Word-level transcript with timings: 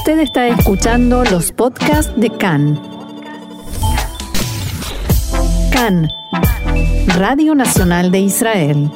Usted 0.00 0.18
está 0.20 0.48
escuchando 0.48 1.24
los 1.24 1.52
podcasts 1.52 2.10
de 2.18 2.30
CAN. 2.30 2.80
CAN, 5.70 6.08
Radio 7.18 7.54
Nacional 7.54 8.10
de 8.10 8.20
Israel. 8.20 8.90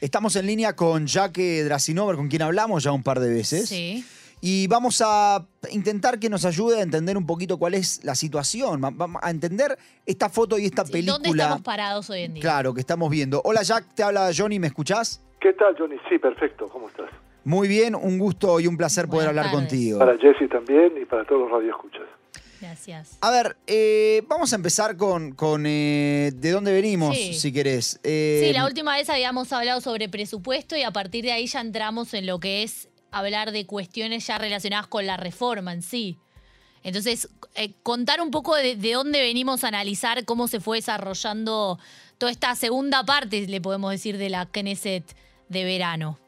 Estamos 0.00 0.36
en 0.36 0.46
línea 0.46 0.74
con 0.74 1.06
Jaque 1.06 1.62
Drasinover, 1.64 2.16
con 2.16 2.28
quien 2.28 2.40
hablamos 2.40 2.82
ya 2.82 2.92
un 2.92 3.02
par 3.02 3.20
de 3.20 3.28
veces. 3.28 3.68
Sí. 3.68 4.06
Y 4.40 4.66
vamos 4.68 5.02
a 5.04 5.44
intentar 5.70 6.18
que 6.18 6.30
nos 6.30 6.46
ayude 6.46 6.78
a 6.78 6.82
entender 6.82 7.18
un 7.18 7.26
poquito 7.26 7.58
cuál 7.58 7.74
es 7.74 8.02
la 8.04 8.14
situación, 8.14 8.80
a 9.20 9.30
entender 9.30 9.76
esta 10.06 10.30
foto 10.30 10.58
y 10.58 10.64
esta 10.64 10.86
Sí, 10.86 10.92
película. 10.92 11.18
¿Dónde 11.18 11.28
estamos 11.42 11.60
parados 11.60 12.08
hoy 12.08 12.22
en 12.22 12.34
día? 12.34 12.40
Claro, 12.40 12.72
que 12.72 12.80
estamos 12.80 13.10
viendo. 13.10 13.42
Hola 13.44 13.62
Jack, 13.62 13.94
te 13.94 14.02
habla 14.02 14.30
Johnny, 14.34 14.58
¿me 14.58 14.68
escuchás? 14.68 15.22
¿Qué 15.40 15.52
tal, 15.52 15.76
Johnny? 15.78 15.96
Sí, 16.08 16.18
perfecto. 16.18 16.68
¿Cómo 16.68 16.88
estás? 16.88 17.10
Muy 17.44 17.68
bien, 17.68 17.94
un 17.94 18.18
gusto 18.18 18.60
y 18.60 18.66
un 18.66 18.76
placer 18.76 19.08
poder 19.08 19.28
hablar 19.28 19.46
tardes. 19.46 19.60
contigo. 19.60 19.98
Para 19.98 20.16
Jesse 20.18 20.48
también 20.50 20.92
y 21.00 21.04
para 21.06 21.24
todos 21.24 21.42
los 21.42 21.50
radioescuchas. 21.50 22.02
Gracias. 22.60 23.16
A 23.22 23.30
ver, 23.30 23.56
eh, 23.66 24.22
vamos 24.28 24.52
a 24.52 24.56
empezar 24.56 24.96
con, 24.98 25.32
con 25.32 25.64
eh, 25.66 26.30
de 26.34 26.50
dónde 26.50 26.72
venimos, 26.74 27.16
Sí. 27.16 27.32
si 27.32 27.52
querés. 27.52 27.98
Eh, 28.04 28.44
Sí, 28.46 28.52
la 28.52 28.66
última 28.66 28.94
vez 28.96 29.08
habíamos 29.08 29.50
hablado 29.54 29.80
sobre 29.80 30.10
presupuesto 30.10 30.76
y 30.76 30.82
a 30.82 30.90
partir 30.90 31.24
de 31.24 31.32
ahí 31.32 31.46
ya 31.46 31.62
entramos 31.62 32.12
en 32.12 32.26
lo 32.26 32.38
que 32.38 32.62
es 32.62 32.88
hablar 33.10 33.50
de 33.52 33.64
cuestiones 33.66 34.26
ya 34.26 34.36
relacionadas 34.36 34.86
con 34.88 35.06
la 35.06 35.16
reforma 35.16 35.72
en 35.72 35.80
sí. 35.82 36.18
Entonces, 36.82 37.28
eh, 37.54 37.72
contar 37.82 38.20
un 38.20 38.30
poco 38.30 38.54
de, 38.54 38.76
de 38.76 38.92
dónde 38.92 39.20
venimos 39.20 39.64
a 39.64 39.68
analizar 39.68 40.24
cómo 40.26 40.46
se 40.46 40.60
fue 40.60 40.78
desarrollando 40.78 41.78
toda 42.18 42.30
esta 42.30 42.54
segunda 42.54 43.04
parte, 43.04 43.46
le 43.46 43.60
podemos 43.62 43.90
decir, 43.90 44.18
de 44.18 44.28
la 44.28 44.44
Knesset 44.46 45.04
de 45.48 45.64
verano. 45.64 46.18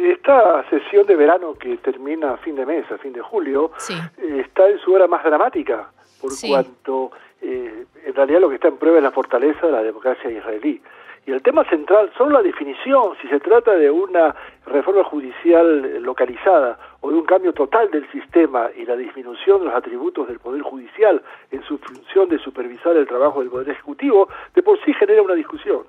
Esta 0.00 0.64
sesión 0.70 1.06
de 1.06 1.16
verano 1.16 1.54
que 1.54 1.76
termina 1.78 2.34
a 2.34 2.36
fin 2.36 2.54
de 2.54 2.64
mes, 2.64 2.88
a 2.92 2.98
fin 2.98 3.12
de 3.12 3.20
julio, 3.20 3.72
Sí. 3.78 3.94
está 4.38 4.68
en 4.68 4.78
su 4.78 4.92
hora 4.92 5.08
más 5.08 5.24
dramática, 5.24 5.90
por 6.20 6.30
Sí. 6.30 6.48
cuanto 6.48 7.10
eh, 7.40 7.84
en 8.04 8.14
realidad 8.14 8.40
lo 8.40 8.48
que 8.48 8.56
está 8.56 8.66
en 8.68 8.76
prueba 8.78 8.96
es 8.98 9.02
la 9.04 9.10
fortaleza 9.12 9.66
de 9.66 9.72
la 9.72 9.82
democracia 9.82 10.28
israelí. 10.30 10.80
Y 11.26 11.30
el 11.32 11.42
tema 11.42 11.62
central 11.68 12.10
son 12.16 12.32
la 12.32 12.42
definición, 12.42 13.12
si 13.20 13.28
se 13.28 13.38
trata 13.40 13.72
de 13.74 13.90
una 13.90 14.34
reforma 14.66 15.04
judicial 15.04 16.00
localizada 16.02 16.78
o 17.00 17.10
de 17.10 17.16
un 17.16 17.24
cambio 17.24 17.52
total 17.52 17.90
del 17.90 18.08
sistema 18.10 18.70
y 18.76 18.84
la 18.86 18.96
disminución 18.96 19.60
de 19.60 19.66
los 19.66 19.74
atributos 19.74 20.26
del 20.26 20.38
Poder 20.40 20.62
Judicial 20.62 21.22
en 21.52 21.62
su 21.64 21.78
función 21.78 22.28
de 22.28 22.38
supervisar 22.38 22.96
el 22.96 23.06
trabajo 23.06 23.40
del 23.40 23.50
Poder 23.50 23.68
Ejecutivo, 23.70 24.28
de 24.54 24.62
por 24.62 24.80
sí 24.84 24.92
genera 24.94 25.22
una 25.22 25.34
discusión. 25.34 25.82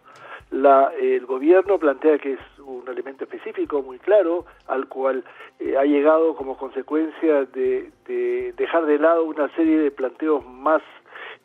La, 0.52 0.92
el 1.00 1.25
gobierno 1.25 1.78
plantea 1.78 2.17
que 2.17 2.33
es 2.33 2.39
un 2.59 2.88
elemento 2.88 3.23
específico 3.23 3.81
muy 3.83 4.00
claro 4.00 4.45
al 4.67 4.88
cual 4.88 5.23
eh, 5.59 5.78
ha 5.78 5.83
llegado 5.83 6.36
como 6.36 6.58
consecuencia 6.58 7.45
de, 7.45 7.92
de 8.08 8.53
dejar 8.58 8.86
de 8.86 8.97
lado 8.97 9.25
una 9.25 9.47
serie 9.55 9.77
de 9.77 9.92
planteos 9.92 10.45
más 10.45 10.81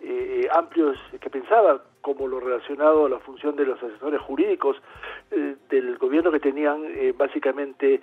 eh, 0.07 0.47
amplios 0.53 0.99
que 1.19 1.31
pensaba 1.31 1.83
como 2.03 2.29
lo 2.29 2.39
relacionado 2.39 3.07
a 3.07 3.09
la 3.09 3.21
función 3.21 3.57
de 3.57 3.65
los 3.65 3.83
asesores 3.83 4.21
jurídicos 4.21 4.77
eh, 5.31 5.57
del 5.71 5.97
gobierno 5.97 6.31
que 6.31 6.41
tenían 6.41 6.85
eh, 6.85 7.15
básicamente 7.17 8.03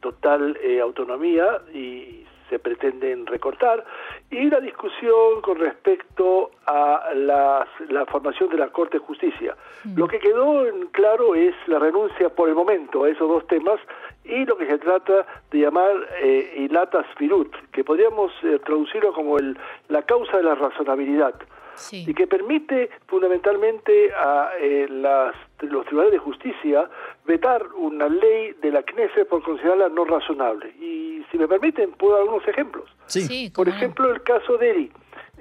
total 0.00 0.56
autonomía 0.82 1.60
y 1.74 2.24
se 2.50 2.58
pretenden 2.58 3.24
recortar. 3.26 3.82
Y 4.30 4.50
la 4.50 4.60
discusión 4.60 5.40
con 5.40 5.56
respecto 5.58 6.50
a 6.66 7.10
las- 7.14 7.68
la 7.88 8.04
formación 8.06 8.50
de 8.50 8.58
la 8.58 8.68
Corte 8.68 8.98
de 8.98 9.04
Justicia. 9.04 9.56
Lo 9.96 10.06
que 10.06 10.18
quedó 10.18 10.66
en 10.66 10.88
claro 10.88 11.34
es 11.34 11.54
la 11.66 11.78
renuncia 11.78 12.28
por 12.28 12.48
el 12.48 12.54
momento 12.54 13.04
a 13.04 13.08
esos 13.08 13.28
dos 13.28 13.46
temas 13.46 13.80
y 14.24 14.44
lo 14.44 14.56
que 14.58 14.66
se 14.66 14.78
trata 14.78 15.24
de 15.50 15.58
llamar 15.60 15.92
eh, 16.22 16.54
ilatas 16.58 17.06
firut, 17.16 17.50
que 17.72 17.82
podríamos 17.84 18.30
eh, 18.42 18.58
traducirlo 18.64 19.12
como 19.14 19.38
el, 19.38 19.56
la 19.88 20.02
causa 20.02 20.36
de 20.36 20.42
la 20.42 20.54
razonabilidad 20.56 21.34
Sí. 21.80 22.04
y 22.06 22.12
que 22.14 22.26
permite 22.26 22.90
fundamentalmente 23.06 24.12
a 24.14 24.50
eh, 24.60 24.86
las, 24.90 25.34
los 25.60 25.84
tribunales 25.86 26.12
de 26.12 26.18
justicia 26.18 26.88
vetar 27.24 27.64
una 27.76 28.08
ley 28.08 28.52
de 28.60 28.70
la 28.70 28.82
Knesset 28.82 29.26
por 29.28 29.42
considerarla 29.42 29.88
no 29.88 30.04
razonable. 30.04 30.70
Y 30.80 31.24
si 31.30 31.38
me 31.38 31.48
permiten, 31.48 31.92
puedo 31.92 32.14
dar 32.14 32.22
algunos 32.22 32.46
ejemplos. 32.48 32.84
sí. 33.06 33.50
Por 33.54 33.68
ejemplo, 33.68 34.10
el 34.12 34.22
caso 34.22 34.56
Deri. 34.58 34.90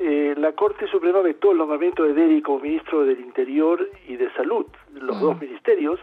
Eh, 0.02 0.34
la 0.38 0.54
Corte 0.54 0.88
Suprema 0.88 1.20
vetó 1.20 1.52
el 1.52 1.58
nombramiento 1.58 2.04
de 2.04 2.14
Deri 2.14 2.42
como 2.42 2.60
ministro 2.60 3.04
del 3.04 3.20
Interior 3.20 3.86
y 4.08 4.16
de 4.16 4.32
Salud, 4.34 4.66
los 4.94 5.18
Mm. 5.18 5.22
dos 5.22 5.42
ministerios, 5.42 6.00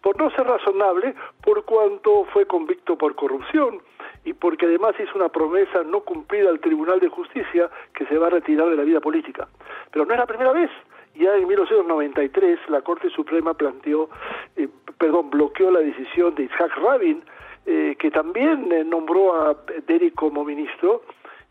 por 0.00 0.18
no 0.20 0.30
ser 0.30 0.46
razonable, 0.48 1.14
por 1.44 1.64
cuanto 1.64 2.24
fue 2.32 2.46
convicto 2.46 2.98
por 2.98 3.14
corrupción 3.14 3.80
y 4.26 4.34
porque 4.34 4.66
además 4.66 4.94
hizo 4.98 5.12
una 5.14 5.28
promesa 5.28 5.84
no 5.84 6.00
cumplida 6.00 6.50
al 6.50 6.58
Tribunal 6.58 6.98
de 6.98 7.08
Justicia 7.08 7.70
que 7.94 8.04
se 8.06 8.18
va 8.18 8.26
a 8.26 8.30
retirar 8.30 8.68
de 8.68 8.76
la 8.76 8.82
vida 8.82 9.00
política. 9.00 9.46
Pero 9.92 10.04
no 10.04 10.12
es 10.12 10.18
la 10.18 10.26
primera 10.26 10.52
vez. 10.52 10.68
Ya 11.14 11.34
en 11.36 11.46
1993 11.46 12.58
la 12.68 12.82
Corte 12.82 13.08
Suprema 13.08 13.54
planteó, 13.54 14.10
eh, 14.56 14.68
perdón, 14.98 15.30
bloqueó 15.30 15.70
la 15.70 15.78
decisión 15.78 16.34
de 16.34 16.42
Isaac 16.42 16.76
Rabin, 16.76 17.22
eh, 17.66 17.96
que 18.00 18.10
también 18.10 18.70
eh, 18.72 18.82
nombró 18.82 19.32
a 19.32 19.56
Deri 19.86 20.10
como 20.10 20.44
ministro 20.44 21.02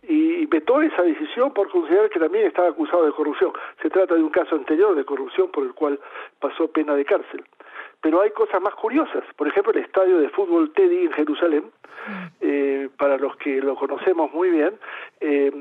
y 0.03 0.45
vetó 0.47 0.81
esa 0.81 1.01
decisión 1.01 1.53
por 1.53 1.69
considerar 1.69 2.09
que 2.09 2.19
también 2.19 2.45
estaba 2.45 2.67
acusado 2.67 3.05
de 3.05 3.13
corrupción. 3.13 3.53
Se 3.81 3.89
trata 3.89 4.15
de 4.15 4.21
un 4.21 4.29
caso 4.29 4.53
anterior 4.53 4.93
de 4.95 5.05
corrupción 5.05 5.49
por 5.49 5.63
el 5.63 5.73
cual 5.73 5.97
pasó 6.39 6.67
pena 6.67 6.93
de 6.93 7.05
cárcel. 7.05 7.45
Pero 8.05 8.21
hay 8.21 8.29
cosas 8.29 8.61
más 8.61 8.75
curiosas. 8.75 9.23
Por 9.35 9.47
ejemplo, 9.47 9.71
el 9.73 9.79
estadio 9.79 10.19
de 10.19 10.29
fútbol 10.29 10.71
Teddy 10.73 11.05
en 11.05 11.11
Jerusalén, 11.13 11.63
eh, 12.39 12.87
para 12.99 13.17
los 13.17 13.35
que 13.37 13.59
lo 13.59 13.73
conocemos 13.75 14.31
muy 14.31 14.51
bien, 14.51 14.75
eh, 15.21 15.51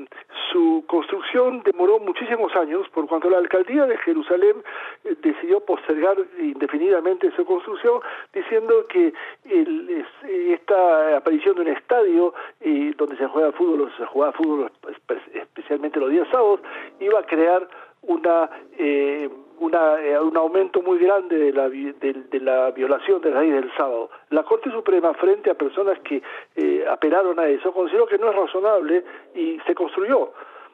su 0.51 0.83
construcción 0.85 1.63
demoró 1.63 1.97
muchísimos 1.97 2.55
años 2.55 2.87
por 2.89 3.07
cuanto 3.07 3.31
la 3.31 3.39
alcaldía 3.39 3.87
de 3.87 3.97
Jerusalén 3.97 4.57
eh, 5.05 5.15
decidió 5.23 5.59
postergar 5.61 6.17
indefinidamente 6.39 7.31
su 7.35 7.43
construcción 7.45 7.99
diciendo 8.31 8.85
que 8.89 9.11
el- 9.45 9.89
es- 9.89 10.29
esta 10.59 11.17
aparición 11.17 11.55
de 11.55 11.61
un 11.61 11.67
estadio 11.69 12.31
eh, 12.61 12.93
donde 12.95 13.17
se 13.17 13.25
juega 13.25 13.51
fútbol 13.53 13.81
o 13.81 13.97
se 13.97 14.05
jugaba 14.05 14.33
fútbol 14.33 14.71
espe- 14.83 15.19
especialmente 15.33 15.99
los 15.99 16.11
días 16.11 16.27
sábados 16.31 16.59
iba 16.99 17.19
a 17.21 17.23
crear 17.23 17.67
una 18.03 18.51
eh, 18.77 19.31
una, 19.59 20.01
eh, 20.01 20.19
un 20.19 20.35
aumento 20.37 20.81
muy 20.81 20.99
grande 20.99 21.37
de 21.37 21.53
la, 21.53 21.69
de, 21.69 21.93
de 21.93 22.39
la 22.39 22.71
violación 22.71 23.21
de 23.21 23.31
la 23.31 23.41
ley 23.41 23.51
del 23.51 23.71
sábado. 23.75 24.09
La 24.29 24.43
Corte 24.43 24.71
Suprema, 24.71 25.13
frente 25.13 25.49
a 25.49 25.55
personas 25.55 25.99
que 25.99 26.21
eh, 26.55 26.85
apelaron 26.89 27.39
a 27.39 27.47
eso, 27.47 27.73
consideró 27.73 28.05
que 28.07 28.17
no 28.17 28.29
es 28.29 28.35
razonable 28.35 29.03
y 29.33 29.59
se 29.65 29.75
construyó. 29.75 30.31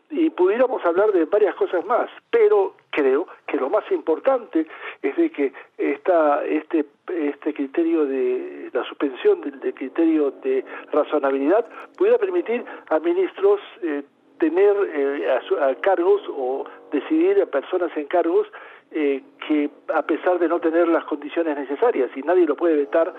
Y 0.10 0.30
pudiéramos 0.30 0.84
hablar 0.86 1.14
de 1.14 1.24
varias 1.26 1.56
cosas 1.56 1.86
más, 1.86 2.10
pero 2.30 2.74
creo 2.90 3.28
que 3.48 3.56
lo 3.58 3.70
más 3.70 3.90
importante 3.92 4.68
es 5.02 5.16
de 5.16 5.32
que 5.32 5.54
esta, 5.78 6.44
este, 6.44 6.86
este 7.08 7.54
criterio 7.54 8.06
de 8.06 8.70
la 8.74 8.84
suspensión 8.84 9.40
del, 9.40 9.74
criterio 9.74 10.32
de 10.44 10.66
razonabilidad 10.92 11.66
pudiera 11.98 12.18
permitir 12.18 12.66
a 12.90 13.00
ministros 13.00 13.62
eh, 13.84 14.04
tener 14.38 14.76
eh, 14.94 15.30
a, 15.30 15.68
a 15.68 15.76
cargos 15.76 16.22
o 16.30 16.66
decidir 16.92 17.42
a 17.42 17.46
personas 17.46 17.96
en 17.96 18.06
cargos 18.08 18.48
eh, 18.92 19.22
que 19.48 19.70
a 19.94 20.02
pesar 20.04 20.38
de 20.40 20.48
no 20.48 20.60
tener 20.60 20.88
las 20.88 21.06
condiciones 21.06 21.58
necesarias 21.58 22.10
y 22.16 22.22
nadie 22.22 22.46
lo 22.46 22.56
puede 22.56 22.76
vetar 22.76 23.14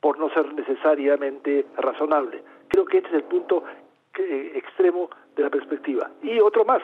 por 0.00 0.18
no 0.18 0.30
ser 0.30 0.52
necesariamente 0.54 1.66
razonable. 1.76 2.42
Creo 2.68 2.84
que 2.84 2.98
este 2.98 3.08
es 3.10 3.14
el 3.16 3.24
punto 3.24 3.62
que- 4.12 4.56
extremo 4.58 5.08
de 5.36 5.42
la 5.44 5.50
perspectiva. 5.50 6.10
Y 6.22 6.40
otro 6.40 6.64
más, 6.64 6.82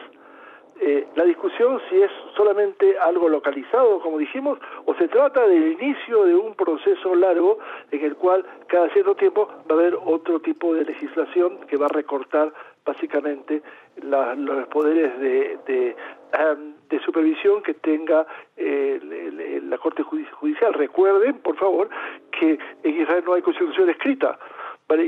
eh, 0.81 1.09
la 1.17 1.25
discusión 1.25 1.81
si 1.91 2.01
es 2.01 2.11
solamente 2.37 2.97
algo 2.99 3.29
localizado, 3.29 4.01
como 4.01 4.19
dijimos, 4.19 4.59
o 4.85 4.95
se 4.95 5.09
trata 5.09 5.47
del 5.47 5.73
inicio 5.73 6.25
de 6.25 6.37
un 6.37 6.55
proceso 6.55 7.15
largo 7.17 7.59
en 7.91 8.05
el 8.05 8.15
cual 8.15 8.45
cada 8.69 8.89
cierto 8.91 9.17
tiempo 9.17 9.49
va 9.69 9.75
a 9.75 9.79
haber 9.79 9.99
otro 10.05 10.39
tipo 10.41 10.75
de 10.75 10.85
legislación 10.85 11.59
que 11.67 11.77
va 11.77 11.87
a 11.87 11.89
recortar 11.89 12.53
básicamente 12.89 13.63
los 14.03 14.67
poderes 14.69 15.19
de, 15.21 15.59
de, 15.67 17.01
supervisión 17.05 17.63
que 17.63 17.75
tenga 17.75 18.27
eh, 18.57 19.61
la 19.65 19.79
Corte 19.79 20.03
Judi- 20.03 20.31
Judicial. 20.33 20.73
Recuerden, 20.75 21.39
por 21.39 21.57
favor, 21.57 21.89
que 22.39 22.59
en 22.83 23.01
Israel 23.03 23.23
no 23.27 23.35
hay 23.35 23.43
constitución 23.43 23.89
escrita. 23.91 24.39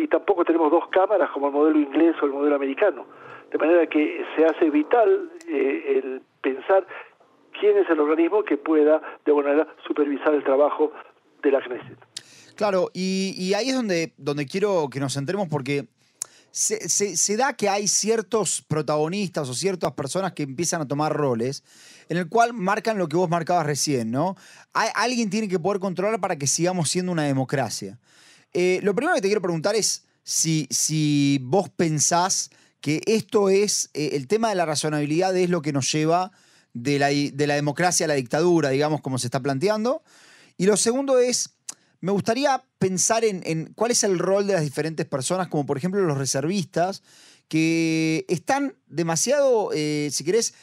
y 0.02 0.06
tampoco 0.08 0.44
tenemos 0.44 0.70
dos 0.70 0.88
cámaras 0.88 1.30
como 1.30 1.48
el 1.48 1.52
modelo 1.52 1.78
inglés 1.78 2.14
o 2.22 2.26
el 2.26 2.32
modelo 2.32 2.56
americano. 2.56 3.06
De 3.50 3.58
manera 3.58 3.86
que 3.86 4.24
se 4.36 4.44
hace 4.44 4.70
vital 4.70 5.30
eh, 5.48 6.00
el 6.02 6.22
pensar 6.40 6.86
quién 7.58 7.76
es 7.78 7.88
el 7.90 7.98
organismo 8.00 8.42
que 8.44 8.56
pueda, 8.56 8.98
de 9.24 9.32
alguna 9.32 9.48
manera, 9.48 9.74
supervisar 9.86 10.32
el 10.34 10.44
trabajo 10.44 10.92
de 11.42 11.50
la 11.50 11.60
Knesset. 11.60 11.98
Claro, 12.56 12.90
y, 12.94 13.34
y 13.36 13.54
ahí 13.54 13.70
es 13.70 13.74
donde, 13.74 14.12
donde 14.18 14.46
quiero 14.46 14.88
que 14.92 15.00
nos 15.00 15.14
centremos 15.14 15.48
porque 15.48 15.86
se, 16.52 17.36
da 17.36 17.52
que 17.54 17.68
hay 17.68 17.86
ciertos 17.88 18.62
protagonistas 18.66 19.48
o 19.48 19.54
ciertas 19.54 19.92
personas 19.92 20.32
que 20.32 20.42
empiezan 20.42 20.82
a 20.82 20.88
tomar 20.88 21.12
roles 21.12 21.62
en 22.08 22.16
el 22.16 22.28
cual 22.28 22.52
marcan 22.52 22.98
lo 22.98 23.08
que 23.08 23.16
vos 23.16 23.30
marcabas 23.30 23.66
recién, 23.66 24.10
¿no? 24.10 24.36
Alguien 24.72 25.30
tiene 25.30 25.48
que 25.48 25.58
poder 25.58 25.80
controlar 25.80 26.20
para 26.20 26.36
que 26.36 26.46
sigamos 26.46 26.90
siendo 26.90 27.12
una 27.12 27.22
democracia. 27.24 27.98
Eh, 28.52 28.80
lo 28.82 28.94
primero 28.94 29.14
que 29.14 29.22
te 29.22 29.28
quiero 29.28 29.42
preguntar 29.42 29.76
es 29.76 30.04
si, 30.24 30.66
si 30.70 31.38
vos 31.42 31.68
pensás 31.68 32.50
que 32.80 33.00
esto 33.06 33.48
es, 33.48 33.90
eh, 33.94 34.10
el 34.14 34.26
tema 34.26 34.48
de 34.48 34.54
la 34.56 34.66
razonabilidad 34.66 35.36
es 35.36 35.50
lo 35.50 35.62
que 35.62 35.72
nos 35.72 35.90
lleva 35.92 36.32
de 36.72 36.98
la, 36.98 37.08
de 37.08 37.46
la 37.46 37.54
democracia 37.54 38.04
a 38.04 38.08
la 38.08 38.14
dictadura, 38.14 38.70
digamos, 38.70 39.00
como 39.00 39.18
se 39.18 39.26
está 39.26 39.40
planteando. 39.40 40.02
Y 40.56 40.66
lo 40.66 40.76
segundo 40.76 41.18
es, 41.18 41.54
me 42.00 42.12
gustaría 42.12 42.64
pensar 42.78 43.24
en, 43.24 43.72
cuál 43.74 43.90
es 43.90 44.04
el 44.04 44.18
rol 44.18 44.46
de 44.46 44.54
las 44.54 44.62
diferentes 44.62 45.06
personas, 45.06 45.48
como 45.48 45.66
por 45.66 45.76
ejemplo 45.76 46.00
los 46.00 46.18
reservistas, 46.18 47.02
que 47.48 48.24
están 48.28 48.76
demasiado, 48.86 49.70
eh, 49.74 50.08
si 50.12 50.24
querés, 50.24 50.54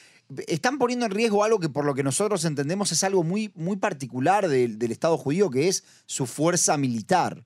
están 0.47 0.77
poniendo 0.77 1.05
en 1.05 1.11
riesgo 1.11 1.43
algo 1.43 1.59
que 1.59 1.69
por 1.69 1.85
lo 1.85 1.93
que 1.93 2.03
nosotros 2.03 2.43
entendemos 2.45 2.91
es 2.91 3.03
algo 3.03 3.23
muy, 3.23 3.51
muy 3.55 3.77
particular 3.77 4.47
del, 4.47 4.79
del 4.79 4.91
Estado 4.91 5.17
judío, 5.17 5.49
que 5.49 5.67
es 5.67 5.83
su 6.05 6.25
fuerza 6.25 6.77
militar. 6.77 7.43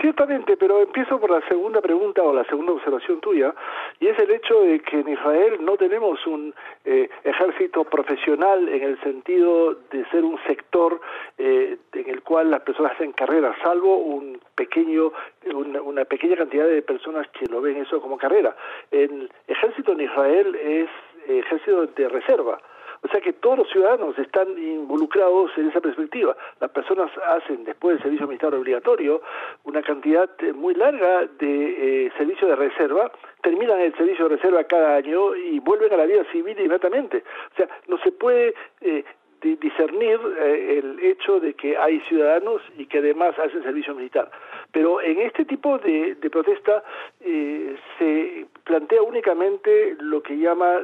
Ciertamente, 0.00 0.56
pero 0.56 0.80
empiezo 0.80 1.18
por 1.18 1.30
la 1.30 1.46
segunda 1.48 1.80
pregunta 1.80 2.22
o 2.22 2.32
la 2.32 2.44
segunda 2.44 2.72
observación 2.72 3.20
tuya, 3.20 3.52
y 3.98 4.06
es 4.06 4.18
el 4.18 4.30
hecho 4.30 4.60
de 4.60 4.78
que 4.80 5.00
en 5.00 5.08
Israel 5.08 5.58
no 5.60 5.76
tenemos 5.76 6.24
un 6.26 6.54
eh, 6.84 7.10
ejército 7.24 7.82
profesional 7.84 8.68
en 8.68 8.82
el 8.82 9.00
sentido 9.00 9.74
de 9.90 10.04
ser 10.10 10.24
un 10.24 10.38
sector 10.46 11.00
eh, 11.36 11.78
en 11.92 12.10
el 12.10 12.22
cual 12.22 12.50
las 12.50 12.60
personas 12.60 12.92
hacen 12.92 13.12
carrera, 13.12 13.56
salvo 13.62 13.96
un 13.96 14.40
pequeño, 14.54 15.12
una, 15.52 15.82
una 15.82 16.04
pequeña 16.04 16.36
cantidad 16.36 16.66
de 16.66 16.82
personas 16.82 17.26
que 17.28 17.46
lo 17.46 17.60
ven 17.60 17.78
eso 17.78 18.00
como 18.00 18.18
carrera. 18.18 18.54
El 18.92 19.28
ejército 19.48 19.92
en 19.92 20.02
Israel 20.02 20.54
es 20.54 20.88
ejército 21.26 21.86
de 21.86 22.08
reserva. 22.08 22.58
O 23.02 23.08
sea 23.08 23.20
que 23.20 23.32
todos 23.32 23.58
los 23.58 23.70
ciudadanos 23.70 24.18
están 24.18 24.48
involucrados 24.58 25.50
en 25.56 25.68
esa 25.68 25.80
perspectiva. 25.80 26.36
Las 26.60 26.70
personas 26.70 27.10
hacen 27.26 27.64
después 27.64 27.94
del 27.94 28.02
servicio 28.02 28.26
militar 28.26 28.54
obligatorio 28.54 29.22
una 29.64 29.82
cantidad 29.82 30.28
muy 30.54 30.74
larga 30.74 31.26
de 31.38 32.06
eh, 32.06 32.12
servicio 32.16 32.48
de 32.48 32.56
reserva, 32.56 33.10
terminan 33.42 33.80
el 33.80 33.96
servicio 33.96 34.28
de 34.28 34.36
reserva 34.36 34.64
cada 34.64 34.96
año 34.96 35.34
y 35.36 35.58
vuelven 35.60 35.92
a 35.92 35.96
la 35.96 36.06
vida 36.06 36.24
civil 36.32 36.58
inmediatamente. 36.58 37.22
O 37.52 37.56
sea, 37.56 37.68
no 37.86 37.98
se 37.98 38.12
puede 38.12 38.54
eh, 38.80 39.04
discernir 39.42 40.18
eh, 40.38 40.78
el 40.78 41.00
hecho 41.00 41.40
de 41.40 41.54
que 41.54 41.76
hay 41.76 42.00
ciudadanos 42.00 42.60
y 42.76 42.86
que 42.86 42.98
además 42.98 43.38
hacen 43.38 43.62
servicio 43.62 43.94
militar. 43.94 44.30
Pero 44.72 45.00
en 45.00 45.20
este 45.20 45.44
tipo 45.44 45.78
de, 45.78 46.16
protesta 46.30 46.82
eh, 47.20 47.76
se 47.98 48.46
plantea 48.64 49.02
únicamente 49.02 49.96
lo 50.00 50.22
que 50.22 50.36
llama 50.36 50.80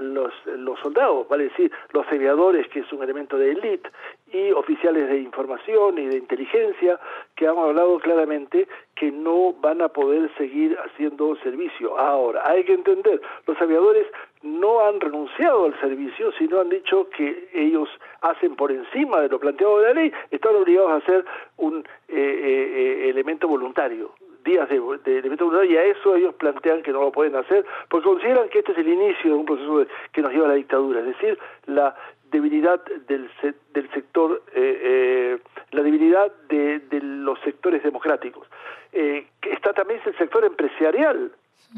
los, 0.00 0.32
los 0.46 0.78
soldados, 0.80 1.28
vale 1.28 1.44
decir, 1.44 1.70
los 1.92 2.06
aviadores, 2.08 2.68
que 2.68 2.80
es 2.80 2.92
un 2.92 3.02
elemento 3.02 3.38
de 3.38 3.52
élite, 3.52 3.90
y 4.32 4.52
oficiales 4.52 5.08
de 5.08 5.18
información 5.18 5.98
y 5.98 6.06
de 6.06 6.18
inteligencia 6.18 6.98
que 7.36 7.46
han 7.46 7.58
hablado 7.58 7.98
claramente 7.98 8.66
que 8.94 9.10
no 9.10 9.52
van 9.54 9.82
a 9.82 9.88
poder 9.88 10.30
seguir 10.36 10.76
haciendo 10.84 11.36
servicio. 11.36 11.98
Ahora, 11.98 12.42
hay 12.44 12.64
que 12.64 12.74
entender, 12.74 13.20
los 13.46 13.60
aviadores 13.60 14.06
no 14.42 14.80
han 14.80 15.00
renunciado 15.00 15.66
al 15.66 15.78
servicio, 15.80 16.32
sino 16.32 16.60
han 16.60 16.68
dicho 16.68 17.08
que 17.10 17.48
ellos 17.52 17.88
hacen 18.20 18.56
por 18.56 18.72
encima 18.72 19.20
de 19.20 19.28
lo 19.28 19.38
planteado 19.38 19.80
de 19.80 19.86
la 19.86 19.94
ley, 19.94 20.12
están 20.30 20.54
obligados 20.56 20.90
a 20.90 20.96
hacer 20.96 21.24
un 21.58 21.78
eh, 21.78 21.84
eh, 22.08 23.04
eh, 23.04 23.08
elemento 23.10 23.48
voluntario 23.48 24.12
días 24.44 24.68
de, 24.68 24.74
de, 24.76 24.80
voluntario 25.28 25.64
y 25.64 25.76
a 25.76 25.84
eso 25.84 26.16
ellos 26.16 26.34
plantean 26.34 26.82
que 26.82 26.92
no 26.92 27.00
lo 27.00 27.12
pueden 27.12 27.36
hacer 27.36 27.64
porque 27.88 28.08
consideran 28.08 28.48
que 28.48 28.60
este 28.60 28.72
es 28.72 28.78
el 28.78 28.88
inicio 28.88 29.30
de 29.30 29.36
un 29.36 29.44
proceso 29.44 29.86
que 30.12 30.22
nos 30.22 30.32
lleva 30.32 30.46
a 30.46 30.48
la 30.48 30.54
dictadura, 30.54 31.00
es 31.00 31.06
decir, 31.06 31.38
la 31.66 31.94
debilidad 32.30 32.82
del, 33.06 33.30
del 33.74 33.90
sector, 33.90 34.42
la 34.54 35.82
debilidad 35.82 36.32
de, 36.48 36.78
de, 36.78 37.00
los 37.02 37.38
sectores 37.40 37.82
democráticos. 37.82 38.48
está 38.92 39.72
también 39.74 40.00
el 40.04 40.16
sector 40.16 40.44
empresarial, 40.44 41.32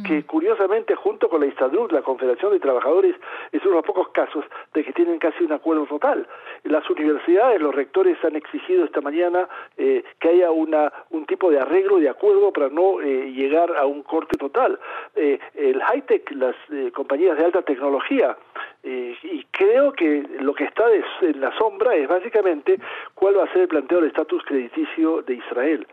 que 0.07 0.19
mm. 0.19 0.23
curiosamente 0.23 0.95
junto 0.95 1.29
con 1.29 1.41
la 1.41 1.47
Istadrut, 1.47 1.93
la 1.93 2.03
Confederación 2.03 2.53
de 2.53 2.61
Trabajadores, 2.61 3.15
es 3.53 3.63
uno 3.63 3.71
de 3.71 3.77
los 3.77 3.87
pocos 3.87 4.09
casos 4.09 4.45
de 4.73 4.85
que 4.85 4.93
tienen 4.93 5.19
casi 5.19 5.45
un 5.45 5.53
acuerdo 5.53 5.87
total. 5.87 6.27
Las 6.65 6.89
universidades, 6.91 7.61
los 7.61 7.75
rectores 7.75 8.17
han 8.25 8.37
exigido 8.37 8.85
esta 8.85 9.01
mañana 9.01 9.49
eh, 9.77 10.03
que 10.19 10.31
haya 10.31 10.51
una, 10.51 10.93
un 11.11 11.27
tipo 11.27 11.51
de 11.51 11.61
arreglo, 11.61 11.99
de 11.99 12.09
acuerdo 12.09 12.53
para 12.53 12.69
no 12.69 13.01
eh, 13.01 13.31
llegar 13.33 13.77
a 13.77 13.87
un 13.87 14.03
corte 14.03 14.37
total. 14.37 14.79
Eh, 15.15 15.39
el 15.55 15.81
high-tech, 15.83 16.31
las 16.33 16.57
compañías 16.93 17.39
de 17.39 17.45
alta 17.45 17.63
tecnología, 17.63 18.37
y 18.83 19.45
creo 19.51 19.93
que 19.93 20.25
lo 20.41 20.55
que 20.55 20.65
está 20.65 20.85
en 21.23 21.41
la 21.41 21.57
sombra 21.57 21.95
es 21.95 22.07
básicamente 22.07 22.79
cuál 23.15 23.39
va 23.39 23.45
a 23.45 23.53
ser 23.53 23.63
el 23.63 23.69
planteo 23.69 23.99
del 23.99 24.09
estatus 24.09 24.43
crediticio 24.45 25.23
de 25.23 25.35
Israel 25.35 25.87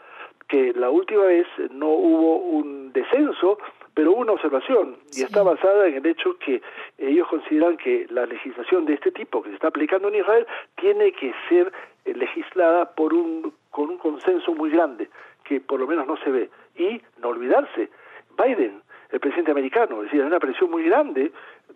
que 0.51 0.73
la 0.73 0.89
última 0.89 1.23
vez 1.23 1.47
no 1.69 1.87
hubo 1.87 2.35
un 2.39 2.91
descenso, 2.91 3.57
pero 3.93 4.11
hubo 4.11 4.21
una 4.21 4.33
observación 4.33 4.97
y 5.13 5.23
está 5.23 5.43
basada 5.43 5.87
en 5.87 5.95
el 5.95 6.05
hecho 6.05 6.37
que 6.39 6.61
ellos 6.97 7.27
consideran 7.27 7.77
que 7.77 8.07
la 8.09 8.25
legislación 8.25 8.85
de 8.85 8.93
este 8.93 9.11
tipo 9.11 9.41
que 9.41 9.49
se 9.49 9.55
está 9.55 9.67
aplicando 9.67 10.07
en 10.07 10.15
Israel 10.15 10.47
tiene 10.75 11.11
que 11.11 11.33
ser 11.49 11.71
eh, 12.05 12.13
legislada 12.13 12.93
por 12.95 13.13
un 13.13 13.53
con 13.69 13.89
un 13.89 13.97
consenso 13.97 14.53
muy 14.53 14.69
grande 14.69 15.09
que 15.43 15.59
por 15.61 15.79
lo 15.79 15.87
menos 15.87 16.05
no 16.05 16.17
se 16.17 16.29
ve. 16.29 16.49
Y 16.75 17.01
no 17.21 17.29
olvidarse 17.29 17.89
Biden 18.37 18.81
el 19.11 19.19
presidente 19.19 19.51
americano, 19.51 19.97
es 19.97 20.03
decir, 20.03 20.21
hay 20.21 20.27
una 20.27 20.39
presión 20.39 20.71
muy 20.71 20.83
grande 20.83 21.31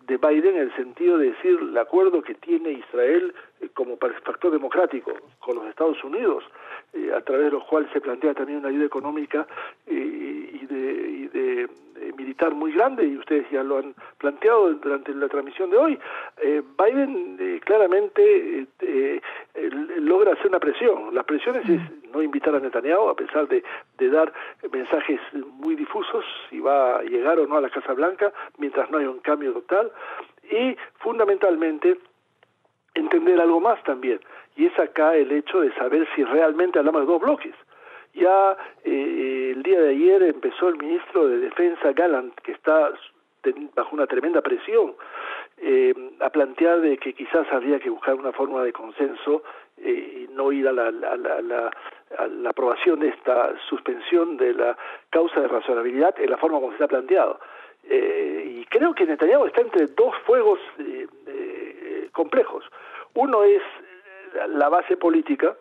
de 0.06 0.16
Biden 0.16 0.56
en 0.56 0.62
el 0.62 0.76
sentido 0.76 1.18
de 1.18 1.30
decir 1.30 1.58
el 1.60 1.76
acuerdo 1.78 2.22
que 2.22 2.34
tiene 2.34 2.72
Israel 2.72 3.34
eh, 3.60 3.68
como 3.74 3.96
factor 3.96 4.50
democrático 4.50 5.12
con 5.38 5.56
los 5.56 5.66
Estados 5.66 6.02
Unidos, 6.04 6.44
eh, 6.92 7.12
a 7.14 7.20
través 7.22 7.46
de 7.46 7.52
lo 7.52 7.66
cual 7.66 7.88
se 7.92 8.00
plantea 8.00 8.34
también 8.34 8.58
una 8.58 8.68
ayuda 8.68 8.86
económica 8.86 9.46
eh, 9.86 10.50
y 10.52 10.66
de, 10.66 11.08
y 11.08 11.28
de 11.28 11.68
militar 12.16 12.54
muy 12.54 12.72
grande, 12.72 13.06
y 13.06 13.16
ustedes 13.16 13.48
ya 13.50 13.62
lo 13.62 13.78
han 13.78 13.94
planteado 14.18 14.72
durante 14.74 15.12
la 15.14 15.28
transmisión 15.28 15.70
de 15.70 15.76
hoy. 15.76 15.98
Biden 16.78 17.60
claramente 17.64 18.66
logra 19.98 20.32
hacer 20.32 20.48
una 20.48 20.60
presión. 20.60 21.14
La 21.14 21.22
presión 21.24 21.56
es, 21.56 21.64
no 22.12 22.22
invitar 22.22 22.54
a 22.54 22.60
Netanyahu, 22.60 23.08
a 23.08 23.16
pesar 23.16 23.48
de, 23.48 23.62
de 23.98 24.10
dar 24.10 24.32
mensajes 24.70 25.20
muy 25.32 25.74
difusos, 25.74 26.24
si 26.48 26.60
va 26.60 26.98
a 26.98 27.02
llegar 27.02 27.38
o 27.38 27.46
no 27.46 27.56
a 27.56 27.60
la 27.60 27.70
Casa 27.70 27.92
Blanca, 27.92 28.32
mientras 28.58 28.90
no 28.90 28.98
haya 28.98 29.10
un 29.10 29.20
cambio 29.20 29.52
total 29.52 29.85
y 30.50 30.76
fundamentalmente 30.98 31.98
entender 32.94 33.40
algo 33.40 33.60
más 33.60 33.82
también, 33.84 34.20
y 34.56 34.66
es 34.66 34.78
acá 34.78 35.14
el 35.14 35.30
hecho 35.32 35.60
de 35.60 35.72
saber 35.74 36.08
si 36.14 36.24
realmente 36.24 36.78
hablamos 36.78 37.02
de 37.02 37.06
dos 37.06 37.20
bloques. 37.20 37.54
Ya 38.14 38.56
eh, 38.84 39.52
el 39.54 39.62
día 39.62 39.80
de 39.80 39.90
ayer 39.90 40.22
empezó 40.22 40.68
el 40.68 40.78
ministro 40.78 41.28
de 41.28 41.38
Defensa 41.38 41.92
Gallant, 41.92 42.34
que 42.40 42.52
está 42.52 42.92
bajo 43.74 43.94
una 43.94 44.06
tremenda 44.06 44.40
presión, 44.40 44.94
eh, 45.58 45.94
a 46.20 46.30
plantear 46.30 46.80
de 46.80 46.98
que 46.98 47.12
quizás 47.12 47.46
habría 47.52 47.78
que 47.78 47.90
buscar 47.90 48.14
una 48.14 48.32
forma 48.32 48.62
de 48.62 48.72
consenso 48.72 49.42
eh, 49.78 50.26
y 50.28 50.34
no 50.34 50.50
ir 50.52 50.66
a 50.68 50.72
la, 50.72 51.70
aprobación 52.48 53.00
de 53.00 53.08
esta 53.08 53.54
suspensión 53.68 54.36
de 54.36 54.54
la 54.54 54.76
causa 55.10 55.40
de 55.40 55.48
razonabilidad 55.48 56.18
en 56.18 56.30
la 56.30 56.36
forma 56.38 56.60
como 56.60 56.76
se 56.76 56.84
ha 56.84 56.88
planteado. 56.88 57.38
Eh, 57.88 58.58
y 58.60 58.64
creo 58.66 58.94
que 58.94 59.06
Netanyahu 59.06 59.46
está 59.46 59.60
entre 59.60 59.86
dos 59.86 60.14
fuegos 60.24 60.58
eh, 60.78 61.06
eh, 61.26 62.08
complejos. 62.12 62.64
Uno 63.14 63.44
es 63.44 63.62
la 64.48 64.68
base 64.68 64.96
política, 64.96 65.56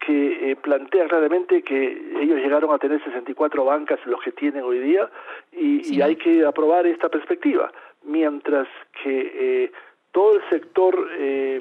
que 0.00 0.58
plantea 0.60 1.06
claramente 1.08 1.62
que 1.62 2.18
ellos 2.20 2.36
llegaron 2.36 2.74
a 2.74 2.78
tener 2.78 3.02
64 3.02 3.64
bancas 3.64 3.98
los 4.04 4.20
que 4.20 4.32
tienen 4.32 4.62
hoy 4.62 4.78
día 4.78 5.08
y, 5.50 5.94
y 5.96 6.02
hay 6.02 6.16
que 6.16 6.44
aprobar 6.44 6.86
esta 6.86 7.08
perspectiva, 7.08 7.72
mientras 8.02 8.68
que 9.02 9.72
todo 10.12 10.34
el 10.34 10.42
sector 10.50 11.08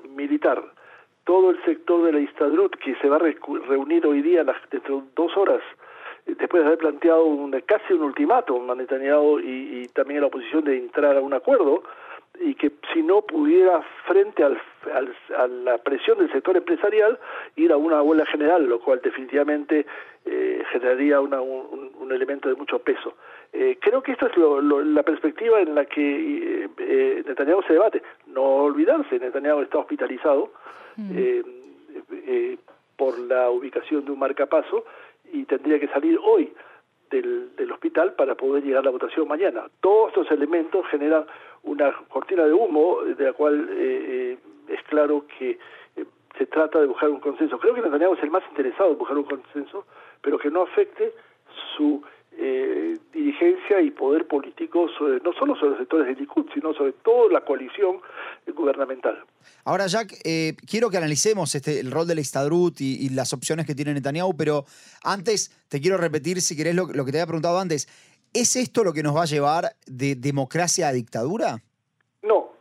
militar, 0.09 0.61
todo 1.23 1.51
el 1.51 1.63
sector 1.63 2.03
de 2.03 2.11
la 2.11 2.19
Istadrut, 2.19 2.75
que 2.75 2.95
se 2.95 3.07
va 3.07 3.15
a 3.15 3.19
reunir 3.19 4.05
hoy 4.05 4.21
día 4.21 4.43
dentro 4.69 4.97
de 4.97 5.03
dos 5.15 5.37
horas 5.37 5.61
después 6.25 6.63
de 6.63 6.67
haber 6.67 6.79
planteado 6.79 7.25
un, 7.25 7.51
casi 7.65 7.93
un 7.93 8.03
ultimátum 8.03 8.69
a 8.69 8.75
Netanyahu 8.75 9.39
y, 9.39 9.81
y 9.81 9.87
también 9.89 10.19
a 10.19 10.21
la 10.21 10.27
oposición 10.27 10.63
de 10.63 10.77
entrar 10.77 11.17
a 11.17 11.21
un 11.21 11.33
acuerdo, 11.33 11.83
y 12.39 12.55
que 12.55 12.71
si 12.93 13.01
no 13.01 13.21
pudiera, 13.21 13.81
frente 14.05 14.43
al, 14.43 14.59
a 15.37 15.47
la 15.47 15.77
presión 15.77 16.17
del 16.17 16.31
sector 16.31 16.57
empresarial, 16.57 17.19
ir 17.55 17.71
a 17.71 17.77
una 17.77 18.01
huelga 18.01 18.25
general, 18.25 18.65
lo 18.65 18.79
cual 18.79 19.01
definitivamente 19.03 19.85
eh, 20.25 20.63
generaría 20.71 21.21
una, 21.21 21.41
un, 21.41 21.91
un, 21.99 22.11
elemento 22.11 22.49
de 22.49 22.55
mucho 22.55 22.79
peso. 22.79 23.15
Eh, 23.51 23.77
creo 23.79 24.01
que 24.01 24.13
esta 24.13 24.27
es 24.27 24.37
lo, 24.37 24.81
la 24.81 25.03
perspectiva 25.03 25.61
en 25.61 25.75
la 25.75 25.85
que 25.85 26.69
eh, 26.79 27.23
Netanyahu 27.27 27.61
se 27.63 27.73
debate. 27.73 28.01
No 28.27 28.41
olvidarse, 28.41 29.19
Netanyahu 29.19 29.61
está 29.61 29.77
hospitalizado 29.77 30.51
mm. 30.97 31.11
eh, 31.15 32.57
por 32.97 33.19
la 33.19 33.49
ubicación 33.51 34.05
de 34.05 34.11
un 34.11 34.19
marcapaso 34.19 34.85
y 35.33 35.45
tendría 35.45 35.79
que 35.79 35.87
salir 35.87 36.17
hoy 36.23 36.53
del, 37.09 37.55
del, 37.55 37.71
hospital 37.71 38.13
para 38.13 38.35
poder 38.35 38.63
llegar 38.63 38.81
a 38.81 38.85
la 38.85 38.91
votación 38.91 39.27
mañana. 39.27 39.65
Todos 39.81 40.09
estos 40.09 40.31
elementos 40.31 40.85
generan 40.87 41.25
una 41.63 41.91
cortina 42.07 42.45
de 42.45 42.53
humo 42.53 43.01
de 43.03 43.25
la 43.25 43.33
cual 43.33 43.67
eh, 43.71 43.75
eh, 43.77 44.37
es 44.67 44.81
claro 44.83 45.25
que 45.37 45.57
eh, 45.95 46.05
se 46.37 46.45
trata 46.45 46.79
de 46.79 46.87
buscar 46.87 47.09
un 47.09 47.19
consenso. 47.19 47.59
Creo 47.59 47.73
que 47.73 47.81
Netanyahu 47.81 48.13
es 48.13 48.23
el 48.23 48.31
más 48.31 48.43
interesado 48.49 48.91
en 48.91 48.97
buscar 48.97 49.17
un 49.17 49.23
consenso, 49.23 49.85
pero 50.21 50.37
que 50.37 50.51
no 50.51 50.61
afecte 50.61 51.13
su 51.75 52.03
eh, 52.37 52.97
dirigencia 53.11 53.81
y 53.81 53.91
poder 53.91 54.27
político, 54.27 54.87
no 55.23 55.33
solo 55.33 55.55
sobre 55.55 55.71
los 55.71 55.79
sectores 55.79 56.07
de 56.07 56.21
Likud, 56.21 56.45
sino 56.53 56.73
sobre 56.73 56.93
toda 56.93 57.31
la 57.31 57.41
coalición 57.41 57.99
gubernamental. 58.55 59.23
Ahora, 59.65 59.87
Jack, 59.87 60.13
eh, 60.23 60.53
quiero 60.69 60.89
que 60.89 60.97
analicemos 60.97 61.53
este, 61.55 61.79
el 61.79 61.91
rol 61.91 62.07
del 62.07 62.19
Estadrut 62.19 62.81
y, 62.81 63.09
las 63.09 63.33
opciones 63.33 63.65
que 63.65 63.75
tiene 63.75 63.93
Netanyahu, 63.93 64.35
pero 64.35 64.65
antes 65.03 65.65
te 65.69 65.79
quiero 65.79 65.97
repetir, 65.97 66.41
si 66.41 66.55
querés, 66.55 66.75
lo, 66.75 66.87
lo 66.87 67.05
que 67.05 67.11
te 67.11 67.17
había 67.17 67.27
preguntado 67.27 67.59
antes. 67.59 67.87
¿Es 68.33 68.55
esto 68.55 68.83
lo 68.83 68.93
que 68.93 69.03
nos 69.03 69.15
va 69.15 69.23
a 69.23 69.25
llevar 69.25 69.65
de 69.85 70.15
democracia 70.15 70.87
a 70.87 70.91
dictadura? 70.91 71.57
No, 72.23 72.53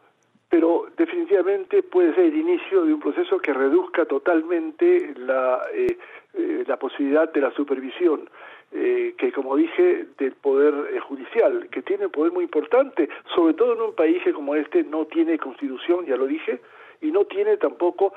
pero 0.51 0.87
definitivamente 0.99 1.83
puede 1.83 2.15
ser 2.15 2.27
el 2.27 2.37
inicio 2.37 2.85
de 2.85 2.93
un 2.93 3.01
proceso 3.01 3.39
que 3.39 3.55
reduzca 3.55 4.05
totalmente 4.05 5.15
la, 5.17 5.63
eh, 5.73 5.99
eh, 6.35 6.65
la 6.67 6.79
posibilidad 6.79 7.33
de 7.33 7.41
la 7.41 7.51
supervisión. 7.53 8.29
Eh, 8.75 9.15
que 9.19 9.33
como 9.33 9.57
dije, 9.57 10.07
del 10.19 10.33
poder 10.33 10.99
judicial, 11.01 11.69
que 11.71 11.83
tiene 11.83 12.07
un 12.07 12.13
poder 12.13 12.33
muy 12.33 12.45
importante, 12.45 13.09
sobre 13.35 13.55
todo 13.55 13.75
en 13.75 13.83
un 13.83 13.95
país 13.95 14.23
que 14.23 14.33
como 14.33 14.55
este 14.55 14.83
no 14.85 15.05
tiene 15.07 15.39
constitución, 15.39 16.07
ya 16.07 16.17
lo 16.17 16.27
dije, 16.27 16.61
y 17.03 17.11
no 17.11 17.25
tiene 17.27 17.57
tampoco, 17.59 18.15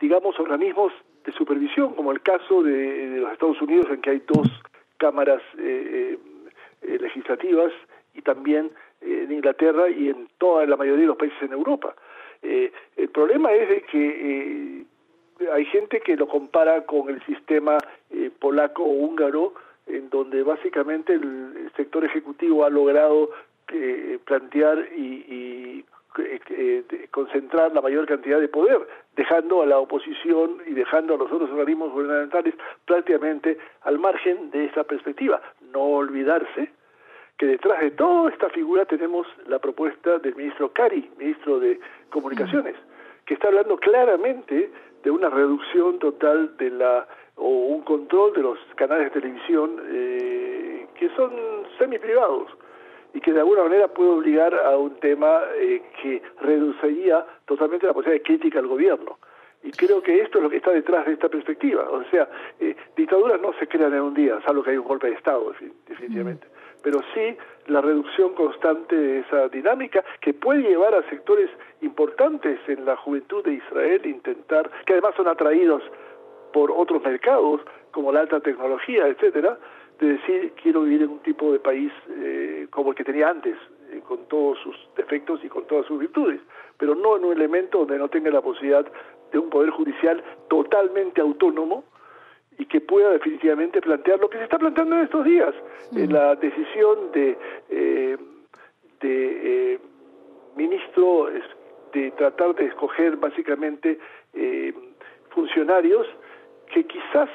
digamos, 0.00 0.38
organismos 0.38 0.92
de 1.24 1.32
supervisión, 1.32 1.94
como 1.94 2.12
el 2.12 2.20
caso 2.20 2.62
de, 2.62 3.20
los 3.20 3.32
Estados 3.32 3.62
Unidos, 3.62 3.86
en 3.90 4.00
que 4.02 4.10
hay 4.10 4.22
dos 4.26 4.48
cámaras 4.96 5.40
legislativas 6.82 7.72
y 8.14 8.22
también 8.22 8.70
en 9.00 9.32
Inglaterra 9.32 9.88
y 9.88 10.08
en 10.08 10.28
toda 10.38 10.66
la 10.66 10.76
mayoría 10.76 11.02
de 11.02 11.08
los 11.08 11.16
países 11.16 11.40
en 11.42 11.52
Europa. 11.52 11.94
Eh, 12.42 12.72
el 12.96 13.08
problema 13.08 13.52
es 13.52 13.68
de 13.68 13.82
que 13.82 14.84
eh, 15.40 15.50
hay 15.52 15.64
gente 15.66 16.00
que 16.00 16.16
lo 16.16 16.28
compara 16.28 16.84
con 16.84 17.08
el 17.08 17.24
sistema 17.24 17.78
eh, 18.10 18.30
polaco 18.38 18.84
o 18.84 18.90
húngaro, 18.90 19.54
en 19.86 20.10
donde 20.10 20.42
básicamente 20.42 21.14
el 21.14 21.70
sector 21.76 22.04
ejecutivo 22.04 22.64
ha 22.64 22.70
logrado 22.70 23.30
plantear 24.24 24.78
y, 24.96 25.84
concentrar 27.10 27.72
la 27.72 27.80
mayor 27.80 28.06
cantidad 28.06 28.40
de 28.40 28.48
poder, 28.48 28.78
dejando 29.14 29.62
a 29.62 29.66
la 29.66 29.78
oposición 29.78 30.62
y 30.66 30.72
dejando 30.72 31.14
a 31.14 31.18
los 31.18 31.30
otros 31.30 31.50
organismos 31.50 31.92
gubernamentales 31.92 32.54
prácticamente 32.86 33.58
al 33.82 33.98
margen 33.98 34.50
de 34.50 34.66
esa 34.66 34.84
perspectiva. 34.84 35.40
No 35.72 35.82
olvidarse 35.82 36.70
que 37.38 37.46
detrás 37.46 37.80
de 37.80 37.92
toda 37.92 38.30
esta 38.30 38.50
figura 38.50 38.84
tenemos 38.84 39.26
la 39.46 39.58
propuesta 39.60 40.18
del 40.18 40.34
ministro 40.34 40.72
Cari, 40.72 41.08
ministro 41.18 41.60
de 41.60 41.78
Comunicaciones, 42.10 42.74
que 43.24 43.34
está 43.34 43.48
hablando 43.48 43.76
claramente 43.76 44.70
de 45.04 45.10
una 45.10 45.30
reducción 45.30 45.98
total 46.00 46.56
de 46.56 46.70
la 46.70 47.06
o 47.38 47.48
un 47.48 47.82
control 47.82 48.32
de 48.32 48.42
los 48.42 48.58
canales 48.74 49.12
de 49.12 49.20
televisión 49.20 49.80
eh, 49.88 50.86
que 50.94 51.08
son 51.10 51.32
semi 51.78 51.98
privados 51.98 52.50
y 53.14 53.20
que 53.20 53.32
de 53.32 53.40
alguna 53.40 53.64
manera 53.64 53.88
puede 53.88 54.10
obligar 54.10 54.54
a 54.54 54.76
un 54.76 54.94
tema 54.96 55.40
eh, 55.56 55.82
que 56.02 56.22
reduciría 56.40 57.24
totalmente 57.46 57.86
la 57.86 57.94
posibilidad 57.94 58.22
de 58.22 58.26
crítica 58.26 58.58
al 58.58 58.66
gobierno. 58.66 59.18
Y 59.62 59.72
creo 59.72 60.02
que 60.02 60.20
esto 60.20 60.38
es 60.38 60.44
lo 60.44 60.50
que 60.50 60.58
está 60.58 60.70
detrás 60.70 61.06
de 61.06 61.14
esta 61.14 61.28
perspectiva. 61.28 61.88
O 61.90 62.04
sea, 62.10 62.28
eh, 62.60 62.76
dictaduras 62.96 63.40
no 63.40 63.52
se 63.54 63.66
crean 63.66 63.94
en 63.94 64.02
un 64.02 64.14
día, 64.14 64.40
salvo 64.44 64.62
que 64.62 64.70
hay 64.70 64.76
un 64.76 64.84
golpe 64.84 65.08
de 65.08 65.14
Estado, 65.14 65.52
definitivamente 65.86 66.46
pero 66.82 67.00
sí 67.14 67.36
la 67.66 67.80
reducción 67.80 68.34
constante 68.34 68.96
de 68.96 69.18
esa 69.20 69.48
dinámica 69.48 70.04
que 70.20 70.32
puede 70.32 70.62
llevar 70.62 70.94
a 70.94 71.08
sectores 71.10 71.50
importantes 71.82 72.58
en 72.66 72.84
la 72.84 72.96
juventud 72.96 73.44
de 73.44 73.54
Israel 73.54 74.00
intentar, 74.06 74.70
que 74.86 74.94
además 74.94 75.14
son 75.16 75.28
atraídos 75.28 75.82
por 76.52 76.70
otros 76.70 77.02
mercados 77.02 77.60
como 77.90 78.12
la 78.12 78.20
alta 78.20 78.40
tecnología, 78.40 79.06
etcétera, 79.08 79.58
de 80.00 80.06
decir 80.14 80.52
quiero 80.62 80.82
vivir 80.82 81.02
en 81.02 81.10
un 81.10 81.18
tipo 81.20 81.52
de 81.52 81.58
país 81.58 81.92
eh, 82.10 82.66
como 82.70 82.90
el 82.90 82.96
que 82.96 83.04
tenía 83.04 83.28
antes, 83.28 83.56
eh, 83.90 84.00
con 84.06 84.26
todos 84.28 84.58
sus 84.60 84.76
defectos 84.96 85.40
y 85.42 85.48
con 85.48 85.66
todas 85.66 85.86
sus 85.86 85.98
virtudes, 85.98 86.40
pero 86.76 86.94
no 86.94 87.16
en 87.16 87.24
un 87.24 87.32
elemento 87.32 87.78
donde 87.78 87.98
no 87.98 88.08
tenga 88.08 88.30
la 88.30 88.42
posibilidad 88.42 88.86
de 89.32 89.38
un 89.38 89.50
poder 89.50 89.70
judicial 89.70 90.22
totalmente 90.48 91.20
autónomo, 91.20 91.84
y 92.58 92.66
que 92.66 92.80
pueda 92.80 93.10
definitivamente 93.10 93.80
plantear 93.80 94.18
lo 94.18 94.28
que 94.28 94.38
se 94.38 94.44
está 94.44 94.58
planteando 94.58 94.96
en 94.96 95.04
estos 95.04 95.24
días, 95.24 95.54
en 95.92 96.12
la 96.12 96.34
decisión 96.34 97.12
de, 97.12 97.38
eh, 97.70 98.16
de 99.00 99.74
eh, 99.74 99.78
ministro 100.56 101.30
de 101.92 102.10
tratar 102.12 102.56
de 102.56 102.66
escoger 102.66 103.16
básicamente 103.16 103.98
funcionarios 105.30 106.06
que 106.68 106.84
quizás 106.84 107.28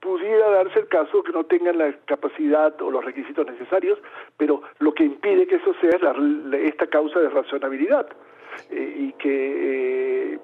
pudiera 0.00 0.48
darse 0.50 0.80
el 0.80 0.88
caso 0.88 1.22
que 1.22 1.32
no 1.32 1.44
tengan 1.44 1.78
la 1.78 1.92
capacidad 2.06 2.80
o 2.80 2.90
los 2.90 3.04
requisitos 3.04 3.46
necesarios, 3.46 3.98
pero 4.36 4.62
lo 4.78 4.94
que 4.94 5.04
impide 5.04 5.46
que 5.46 5.56
eso 5.56 5.74
sea 5.80 5.90
es 5.90 6.64
esta 6.64 6.86
causa 6.86 7.20
de 7.20 7.28
razonabilidad 7.28 8.06
y 8.70 9.12
que 9.12 10.40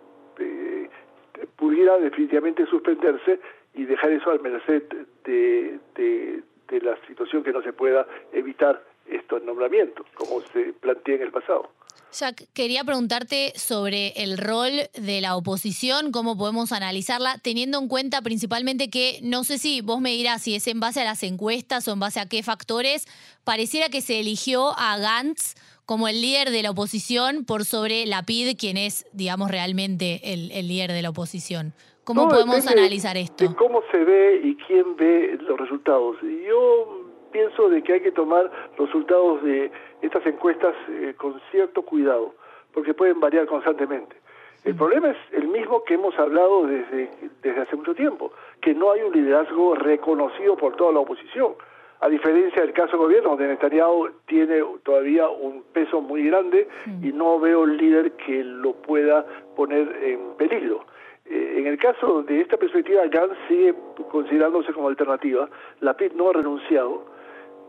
pudiera 1.57 1.99
definitivamente 1.99 2.67
suspenderse 2.67 3.41
y 3.75 3.85
dejar 3.85 4.11
eso 4.13 4.31
al 4.31 4.41
merced 4.41 4.83
de, 5.25 5.79
de, 5.95 6.43
la 6.81 6.97
situación 7.07 7.43
que 7.43 7.53
no 7.53 7.63
se 7.63 7.73
pueda 7.73 8.07
evitar 8.33 8.83
estos 9.07 9.43
nombramientos, 9.43 10.07
como 10.15 10.41
se 10.53 10.73
plantea 10.75 11.17
en 11.17 11.23
el 11.23 11.31
pasado. 11.31 11.71
Jack, 12.13 12.49
quería 12.55 12.83
preguntarte 12.85 13.53
sobre 13.57 14.09
el 14.23 14.39
rol 14.39 14.73
de 14.95 15.21
la 15.21 15.37
oposición, 15.37 16.13
cómo 16.13 16.37
podemos 16.39 16.73
analizarla, 16.73 17.39
teniendo 17.43 17.79
en 17.79 17.89
cuenta 17.89 18.23
principalmente 18.23 18.89
que, 18.89 19.19
no 19.23 19.45
sé 19.45 19.59
si 19.59 19.81
vos 19.83 20.01
me 20.01 20.13
dirás 20.13 20.43
si 20.43 20.55
es 20.55 20.67
en 20.67 20.81
base 20.81 21.03
a 21.03 21.05
las 21.05 21.23
encuestas 21.23 21.87
o 21.89 21.93
en 21.93 22.01
base 22.01 22.21
a 22.21 22.27
qué 22.27 22.43
factores, 22.43 23.07
pareciera 23.45 23.89
que 23.89 24.01
se 24.01 24.21
eligió 24.21 24.73
a 24.79 24.97
Gantz 24.99 25.55
como 25.85 26.09
el 26.09 26.21
líder 26.21 26.51
de 26.51 26.63
la 26.63 26.71
oposición 26.71 27.45
por 27.45 27.65
sobre 27.65 28.07
Lapid, 28.07 28.57
quien 28.59 28.77
es, 28.77 29.07
digamos, 29.13 29.51
realmente 29.51 30.33
el, 30.33 30.51
el 30.53 30.69
líder 30.69 30.93
de 30.93 31.03
la 31.03 31.11
oposición. 31.11 31.75
¿Cómo 32.07 32.29
podemos 32.29 32.67
analizar 32.69 33.17
esto? 33.17 33.45
cómo 33.57 33.83
se 33.91 33.99
ve 33.99 34.41
y 34.45 34.55
quién 34.67 34.97
ve 34.97 35.39
los 35.41 35.59
resultados. 35.59 36.17
Yo 36.23 37.05
pienso 37.33 37.69
de 37.69 37.83
que 37.83 37.95
hay 37.95 38.01
que 38.01 38.13
tomar 38.13 38.51
los 38.79 38.87
resultados 38.87 39.43
de 39.43 39.71
estas 40.03 40.27
encuestas 40.27 40.75
eh, 40.89 41.15
con 41.17 41.41
cierto 41.51 41.83
cuidado, 41.83 42.35
porque 42.73 42.95
pueden 42.95 43.21
variar 43.21 43.47
constantemente. 43.47 44.17
El 44.65 44.75
problema 44.75 45.11
es 45.11 45.17
el 45.33 45.47
mismo 45.49 45.85
que 45.85 45.95
hemos 45.95 46.19
hablado 46.19 46.67
desde, 46.67 47.09
desde 47.43 47.61
hace 47.61 47.77
mucho 47.77 47.95
tiempo, 47.95 48.33
que 48.61 48.75
no 48.75 48.91
hay 48.91 49.03
un 49.03 49.13
liderazgo 49.13 49.77
reconocido 49.77 50.57
por 50.57 50.75
toda 50.75 50.93
la 50.93 51.01
oposición. 51.01 51.55
A 52.01 52.09
diferencia 52.09 52.61
del 52.61 52.73
caso 52.73 52.93
del 52.93 53.01
gobierno, 53.01 53.31
donde 53.31 53.47
Netanyahu 53.47 54.11
tiene 54.27 54.63
todavía 54.83 55.29
un 55.29 55.63
peso 55.73 56.01
muy 56.01 56.27
grande 56.27 56.69
y 57.03 57.13
no 57.13 57.41
veo 57.41 57.63
un 57.63 57.77
líder 57.77 58.13
que 58.13 58.45
lo 58.45 58.75
pueda 58.75 59.25
poner 59.55 59.89
en 60.03 60.35
peligro. 60.37 60.85
Eh, 61.25 61.55
en 61.59 61.67
el 61.67 61.79
caso 61.79 62.23
de 62.23 62.41
esta 62.41 62.57
perspectiva, 62.57 63.07
Gantz 63.07 63.37
sigue 63.49 63.75
considerándose 64.11 64.73
como 64.73 64.89
alternativa. 64.89 65.49
La 65.81 65.97
PIT 65.97 66.13
no 66.13 66.31
ha 66.31 66.35
renunciado. 66.35 67.16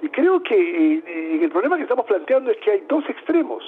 Y 0.01 0.09
creo 0.09 0.41
que 0.43 0.55
eh, 0.55 1.39
el 1.41 1.49
problema 1.49 1.77
que 1.77 1.83
estamos 1.83 2.05
planteando 2.05 2.51
es 2.51 2.57
que 2.57 2.71
hay 2.71 2.83
dos 2.87 3.07
extremos 3.09 3.63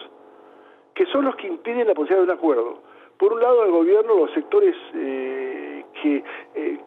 que 0.93 1.05
son 1.07 1.25
los 1.25 1.35
que 1.37 1.47
impiden 1.47 1.87
la 1.87 1.93
posibilidad 1.93 2.25
de 2.27 2.33
un 2.33 2.37
acuerdo. 2.37 2.81
Por 3.17 3.33
un 3.33 3.41
lado, 3.41 3.63
el 3.63 3.71
gobierno, 3.71 4.15
los 4.15 4.31
sectores 4.31 4.75
eh, 4.93 5.85
que 6.01 6.23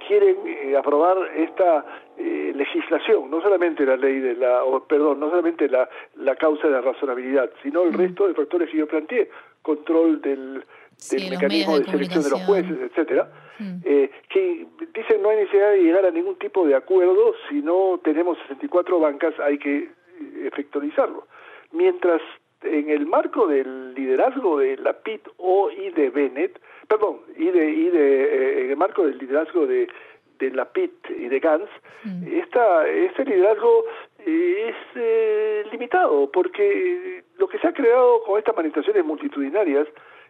quieren 0.07 0.37
aprobar 0.77 1.17
esta 1.37 1.85
legislación, 2.17 3.31
no 3.31 3.41
solamente 3.41 3.85
la 3.85 3.97
ley 3.97 4.21
de 4.21 4.35
la, 4.37 4.63
perdón, 4.87 5.21
no 5.21 5.29
solamente 5.31 5.69
la, 5.69 5.89
la 6.17 6.37
causa 6.37 6.69
de 6.69 6.75
la 6.75 6.81
razonabilidad, 6.81 7.51
sino 7.63 7.83
el 7.83 7.93
resto 7.93 8.29
de 8.29 8.35
factores 8.35 8.71
que 8.71 8.79
yo 8.79 8.87
planteé, 8.87 9.31
control 9.63 10.21
del, 10.21 10.65
del 11.11 11.31
mecanismo 11.31 11.79
de, 11.79 11.85
selección 11.87 12.23
de 12.23 12.31
los 12.31 12.43
jueces, 12.43 12.79
etcétera, 12.81 13.31
mm. 13.59 13.77
eh, 13.85 14.11
que 14.29 14.67
dicen 14.95 15.23
no 15.23 15.31
hay 15.31 15.39
necesidad 15.39 15.71
de 15.71 15.83
llegar 15.83 16.07
a 16.07 16.11
ningún 16.11 16.37
tipo 16.39 16.67
de 16.67 16.75
acuerdo, 16.75 17.35
si 17.49 17.63
no 17.63 18.01
tenemos 18.03 18.39
64 18.49 19.01
bancas 19.01 19.35
hay 19.41 19.59
que 19.59 19.79
eh, 19.79 19.91
efectualizarlo. 20.47 21.27
Mientras 21.73 22.21
en 22.63 22.91
el 22.91 23.07
marco 23.07 23.47
del 23.47 23.95
liderazgo 23.95 24.59
de 24.59 24.77
la 24.77 24.93
PIT 24.93 25.29
o 25.39 25.71
y 25.71 25.91
de 25.91 26.11
Bennett, 26.11 26.61
perdón, 26.87 27.21
y 27.37 27.47
de, 27.47 27.71
y 27.71 27.91
de 27.91 28.25
eh, 28.25 28.65
en 28.65 28.71
el 28.71 28.77
marco 28.77 29.05
del 29.05 29.19
liderazgo 29.19 29.67
de, 29.67 29.89
de 30.39 30.51
la 30.51 30.67
PIT 30.67 31.11
y 31.11 31.29
de 31.29 31.41
Gantz, 31.41 31.71
mm. 32.05 32.39
esta, 32.39 32.89
este 32.89 33.25
liderazgo 33.25 33.85
es 34.25 35.73
limitado, 35.73 36.31
porque 36.31 37.25
lo 37.39 37.49
que 37.49 37.59
se 37.59 37.67
ha 37.67 37.73
creado 37.73 38.23
con 38.23 38.39
estas 38.39 38.55
manifestaciones 38.55 39.05
multitudinarias 39.05 39.89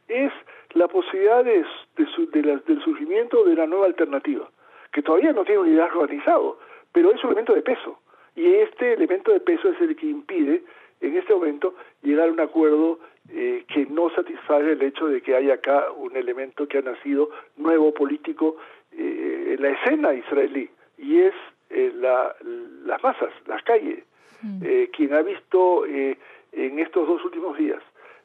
es 0.09 0.33
la 0.75 0.89
posibilidad 0.89 1.45
de, 1.45 1.65
del 1.97 2.83
surgimiento 2.83 3.45
de 3.45 3.53
una 3.53 3.67
nueva 3.67 3.87
alternativa, 3.87 4.49
que 4.93 5.03
todavía 5.03 5.33
no 5.33 5.45
tiene 5.45 5.61
un 5.61 5.67
liderazgo 5.67 6.01
organizado, 6.01 6.59
pero 6.93 7.13
es 7.13 7.23
un 7.23 7.31
elemento 7.31 7.55
de 7.55 7.63
peso. 7.63 7.99
Y 8.35 8.47
este 8.55 8.95
elemento 8.95 9.33
de 9.33 9.41
peso 9.41 9.69
es 9.69 9.81
el 9.81 9.97
que 9.97 10.07
impide 10.07 10.63
en 11.01 11.17
este 11.17 11.35
momento 11.35 11.75
llegar 12.03 12.29
a 12.29 12.33
un 12.33 12.41
acuerdo 12.41 13.01
eh, 13.31 13.65
que 13.69 13.87
no 13.87 14.11
satisfaga 14.11 14.71
el 14.71 14.83
hecho 14.83 15.07
de 15.09 15.21
que 15.21 15.35
haya 15.35 15.55
acá 15.55 15.91
un 15.93 16.17
elemento 16.17 16.67
que 16.67 16.79
ha 16.79 16.83
nacido 16.83 17.31
nuevo 17.57 17.93
político 17.93 18.57
eh, 18.93 19.55
en 19.55 19.63
la 19.63 19.71
escena 19.71 20.15
israelí, 20.15 20.71
y 20.99 21.21
es 21.21 21.35
eh, 21.71 21.93
las 21.95 23.03
masas, 23.03 23.33
las 23.47 23.63
calles. 23.63 24.05
Mm. 24.43 24.63
Eh, 24.65 24.91
quien 24.93 25.15
ha 25.15 25.23
visto 25.23 25.87
eh, 25.87 26.19
en 26.53 26.79
estos 26.79 27.07
dos 27.07 27.25
últimos 27.25 27.57
días 27.57 27.81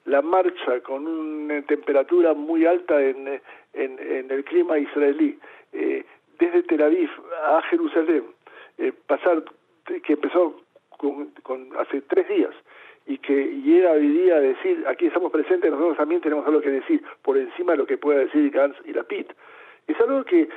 la 0.08 0.22
marcha 0.22 0.80
con 0.82 1.06
una 1.06 1.62
temperatura 1.64 2.34
muy 2.34 2.66
alta 2.66 3.00
en, 3.02 3.40
en, 3.74 4.32
el 4.32 4.44
clima 4.44 4.80
israelí, 4.80 5.38
desde 6.40 6.64
Tel 6.64 6.82
Aviv 6.82 7.10
a 7.46 7.62
Jerusalén, 7.64 8.24
pasar, 9.06 9.44
que 9.86 10.14
empezó 10.14 10.62
con, 10.98 11.70
hace 11.78 12.02
tres 12.02 12.28
días, 12.30 12.56
y 13.08 13.18
que 13.20 13.34
llega 13.34 13.92
hoy 13.92 14.08
día 14.08 14.40
decir, 14.40 14.84
aquí 14.86 15.08
estamos 15.08 15.32
presentes, 15.32 15.72
nosotros 15.72 15.98
también 15.98 16.20
tenemos 16.20 16.46
algo 16.46 16.60
que 16.60 16.72
decir, 16.72 17.02
por 17.22 17.38
encima 17.38 17.72
de 17.72 17.78
lo 17.78 17.86
que 17.88 17.98
pueda 17.98 18.20
decir 18.20 18.52
Gantz 18.52 18.78
y 18.86 18.92
Lapid. 18.92 19.28
Es 19.88 20.00
algo 20.02 20.26
que 20.26 20.50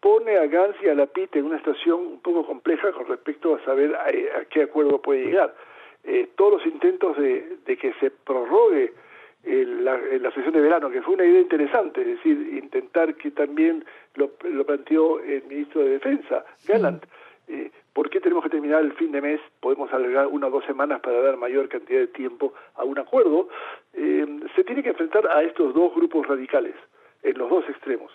pone 0.00 0.38
a 0.38 0.46
Gantz 0.46 0.82
y 0.82 0.88
a 0.88 0.94
Lapid 0.94 1.28
en 1.34 1.44
una 1.44 1.58
situación 1.58 2.00
un 2.00 2.20
poco 2.20 2.46
compleja 2.46 2.92
con 2.92 3.06
respecto 3.08 3.54
a 3.54 3.64
saber 3.64 3.94
a, 3.94 4.44
qué 4.46 4.62
acuerdo 4.62 5.02
puede 5.02 5.26
llegar. 5.26 5.54
Eh, 6.10 6.26
todos 6.36 6.54
los 6.54 6.66
intentos 6.66 7.18
de, 7.18 7.58
que 7.66 7.92
se 8.00 8.10
prorrogue 8.10 8.94
la, 9.44 10.30
sesión 10.32 10.54
de 10.54 10.60
verano, 10.62 10.88
que 10.88 11.02
fue 11.02 11.12
una 11.12 11.26
idea 11.26 11.42
interesante, 11.42 12.00
es 12.00 12.06
decir, 12.06 12.54
intentar 12.56 13.14
que 13.14 13.30
también 13.30 13.84
lo, 14.14 14.30
planteó 14.30 15.20
el 15.20 15.42
ministro 15.44 15.82
de 15.82 15.90
Defensa, 15.90 16.46
Gallant. 16.66 17.04
Eh, 17.46 17.70
¿Por 17.92 18.08
qué 18.08 18.20
tenemos 18.20 18.42
que 18.42 18.48
terminar 18.48 18.82
el 18.84 18.92
fin 18.94 19.12
de 19.12 19.20
mes? 19.20 19.40
Podemos 19.60 19.92
alargar 19.92 20.28
una 20.28 20.46
o 20.46 20.50
dos 20.50 20.64
semanas 20.64 21.00
para 21.00 21.20
dar 21.20 21.36
mayor 21.36 21.68
cantidad 21.68 22.00
de 22.00 22.06
tiempo 22.06 22.54
a 22.76 22.84
un 22.84 22.98
acuerdo. 22.98 23.50
Eh, 23.92 24.26
se 24.56 24.64
tiene 24.64 24.82
que 24.82 24.90
enfrentar 24.90 25.26
a 25.26 25.42
estos 25.42 25.74
dos 25.74 25.94
grupos 25.94 26.26
radicales, 26.26 26.74
en 27.22 27.36
los 27.36 27.50
dos 27.50 27.68
extremos 27.68 28.10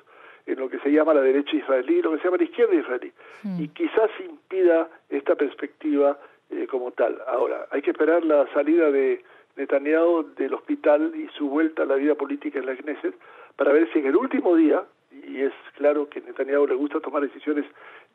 en 0.45 0.59
lo 0.59 0.69
que 0.69 0.77
se 0.79 0.91
llama 0.91 1.13
la 1.13 1.21
derecha 1.21 1.55
israelí 1.55 1.99
y 1.99 2.01
lo 2.01 2.11
que 2.11 2.17
se 2.17 2.25
llama 2.25 2.35
la 2.35 2.43
izquierda 2.43 2.75
israelí. 2.75 3.13
Y 3.59 3.69
quizás 3.69 4.09
impida 4.19 4.89
esta 5.09 5.35
perspectiva 5.35 6.17
eh, 6.55 6.67
como 6.67 6.91
tal. 6.91 7.21
Ahora, 7.27 7.67
hay 7.71 7.81
que 7.81 7.91
esperar 7.91 8.23
la 8.23 8.47
salida 8.53 8.91
de 8.91 9.23
Netanyahu 9.55 10.33
del 10.35 10.53
hospital 10.53 11.13
y 11.15 11.27
su 11.37 11.49
vuelta 11.49 11.83
a 11.83 11.85
la 11.85 11.95
vida 11.95 12.15
política 12.15 12.59
en 12.59 12.65
la 12.65 12.75
Knesset 12.75 13.15
para 13.55 13.71
ver 13.71 13.91
si 13.91 13.99
en 13.99 14.07
el 14.07 14.15
último 14.15 14.55
día, 14.55 14.83
y 15.11 15.41
es 15.41 15.53
claro 15.77 16.09
que 16.09 16.19
a 16.19 16.23
Netanyahu 16.23 16.67
le 16.67 16.75
gusta 16.75 16.99
tomar 16.99 17.21
decisiones 17.21 17.65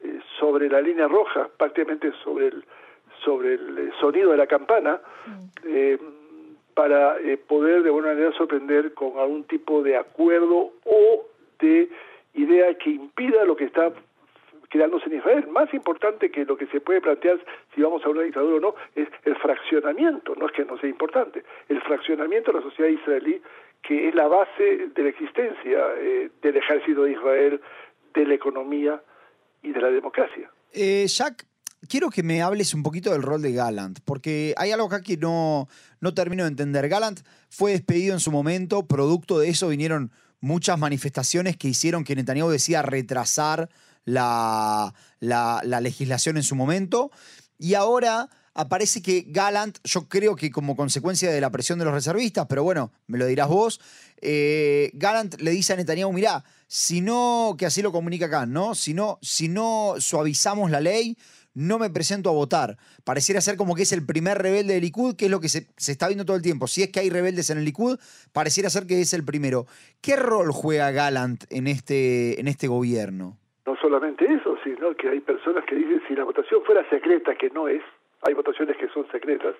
eh, 0.03 0.21
sobre 0.39 0.69
la 0.69 0.81
línea 0.81 1.09
roja, 1.09 1.49
prácticamente 1.57 2.13
sobre 2.25 2.49
el, 2.49 2.65
sobre 3.25 3.55
el 3.55 3.79
eh, 3.79 3.91
sonido 4.01 4.33
de 4.33 4.37
la 4.37 4.47
campana, 4.47 5.01
hmm. 5.27 6.05
para 6.75 7.17
poder 7.49 7.83
de 7.83 7.89
alguna 7.89 8.09
manera 8.09 8.33
sorprender 8.33 8.95
con 8.95 9.19
algún 9.19 9.45
tipo 9.45 9.83
de 9.83 9.97
acuerdo 9.97 10.73
o 10.85 11.27
de 11.59 11.89
idea 12.35 12.73
que 12.75 12.91
impida 12.91 13.45
lo 13.45 13.57
que 13.57 13.65
está 13.65 13.93
quedándose 14.71 15.07
en 15.07 15.19
Israel. 15.19 15.47
Más 15.49 15.73
importante 15.75 16.31
que 16.31 16.45
lo 16.45 16.57
que 16.57 16.67
se 16.67 16.81
puede 16.81 17.01
plantear 17.01 17.39
si 17.75 17.83
vamos 17.83 18.05
a 18.05 18.09
una 18.09 18.23
dictadura 18.23 18.57
o 18.57 18.61
no, 18.61 18.75
es 18.95 19.09
el 19.25 19.37
fraccionamiento, 19.37 20.35
no 20.35 20.47
es 20.47 20.53
que 20.53 20.65
no 20.65 20.79
sea 20.79 20.89
importante, 20.89 21.45
el 21.69 21.81
fraccionamiento 21.83 22.53
de 22.53 22.59
la 22.59 22.65
sociedad 22.65 22.91
israelí, 22.91 23.41
que 23.83 24.09
es 24.09 24.15
la 24.15 24.27
base 24.27 24.89
de 24.95 25.03
la 25.03 25.09
existencia 25.09 25.79
eh, 25.99 26.31
del 26.43 26.57
ejército 26.57 27.05
de 27.05 27.13
Israel, 27.13 27.61
de 28.15 28.27
la 28.27 28.35
economía 28.35 29.01
y 29.63 29.73
de 29.73 29.81
la 29.81 29.89
democracia. 29.89 30.51
Eh, 30.73 31.07
Jack, 31.07 31.47
quiero 31.89 32.11
que 32.11 32.23
me 32.23 32.43
hables 32.43 32.75
un 32.75 32.83
poquito 32.83 33.13
del 33.13 33.23
rol 33.23 33.43
de 33.43 33.53
Gallant, 33.53 34.01
porque 34.05 34.55
hay 34.57 34.73
algo 34.73 34.87
acá 34.87 35.01
que 35.01 35.17
no, 35.17 35.69
no 36.01 36.15
termino 36.15 36.45
de 36.45 36.51
entender. 36.51 36.89
Gallant 36.89 37.21
fue 37.49 37.73
despedido 37.73 38.15
en 38.15 38.21
su 38.21 38.33
momento, 38.33 38.87
producto 38.87 39.39
de 39.39 39.49
eso 39.49 39.69
vinieron 39.69 40.11
muchas 40.41 40.79
manifestaciones 40.79 41.57
que 41.57 41.69
hicieron 41.69 42.05
que 42.05 42.15
Netanyahu 42.15 42.49
decida 42.49 42.83
retrasar 42.83 43.69
la, 44.05 44.95
la, 45.21 45.81
legislación 45.81 46.37
en 46.37 46.43
su 46.43 46.55
momento. 46.55 47.11
Y 47.59 47.75
ahora 47.75 48.29
aparece 48.55 49.03
que 49.03 49.25
Gallant, 49.29 49.79
yo 49.85 50.09
creo 50.09 50.37
que 50.37 50.51
como 50.51 50.77
consecuencia 50.77 51.31
de 51.31 51.41
la 51.41 51.51
presión 51.51 51.79
de 51.79 51.85
los 51.85 51.95
reservistas, 51.95 52.47
pero 52.49 52.63
bueno, 52.63 52.93
me 53.07 53.19
lo 53.19 53.27
dirás 53.27 53.49
vos, 53.49 53.81
eh, 54.21 54.91
Gallant 54.95 55.41
le 55.41 55.51
dice 55.51 55.73
a 55.73 55.77
Netanyahu, 55.77 56.13
mirá, 56.13 56.45
si 56.67 57.01
no, 57.01 57.55
que 57.59 57.67
así 57.67 57.83
lo 57.83 57.93
comunica 57.93 58.27
acá, 58.27 58.47
¿no? 58.47 58.75
Si 58.75 58.95
no, 58.95 59.19
si 59.23 59.49
no 59.49 59.95
suavizamos 59.99 60.71
la 60.71 60.81
ley, 60.81 61.17
no 61.59 61.79
me 61.79 61.91
presento 61.91 62.31
a 62.31 62.33
votar. 62.33 62.79
Pareciera 63.03 63.41
ser 63.41 63.57
como 63.57 63.75
que 63.75 63.83
es 63.83 63.93
el 63.93 64.07
primer 64.07 64.39
rebelde 64.39 64.75
del 64.75 64.83
Likud, 64.83 65.17
que 65.17 65.25
es 65.25 65.31
lo 65.31 65.41
que 65.41 65.49
se, 65.49 65.67
está 65.77 66.07
viendo 66.07 66.25
todo 66.25 66.37
el 66.37 66.43
tiempo. 66.43 66.69
Si 66.69 66.85
es 66.85 66.91
que 66.91 67.01
hay 67.01 67.11
rebeldes 67.11 67.51
en 67.51 67.59
el 67.59 67.65
Likud, 67.65 67.99
pareciera 68.33 68.71
ser 68.71 68.87
que 68.87 69.01
es 69.01 69.13
el 69.13 69.25
primero. 69.25 69.67
¿Qué 70.01 70.15
rol 70.15 70.53
juega 70.53 70.93
Gallant 70.93 71.45
en 71.51 71.67
este, 71.67 72.39
en 72.39 72.47
este 72.47 72.69
gobierno? 72.69 73.39
No 73.69 73.77
solamente 73.77 74.25
eso, 74.25 74.57
sino 74.65 74.95
que 74.95 75.11
hay 75.11 75.21
personas 75.21 75.63
que 75.67 75.75
dicen 75.75 76.03
si 76.09 76.17
la 76.17 76.25
votación 76.25 76.65
fuera 76.65 76.89
secreta, 76.89 77.35
que 77.35 77.51
no 77.51 77.69
es, 77.69 77.83
hay 78.23 78.33
votaciones 78.33 78.79
que 78.79 78.89
son 78.89 79.07
secretas, 79.11 79.57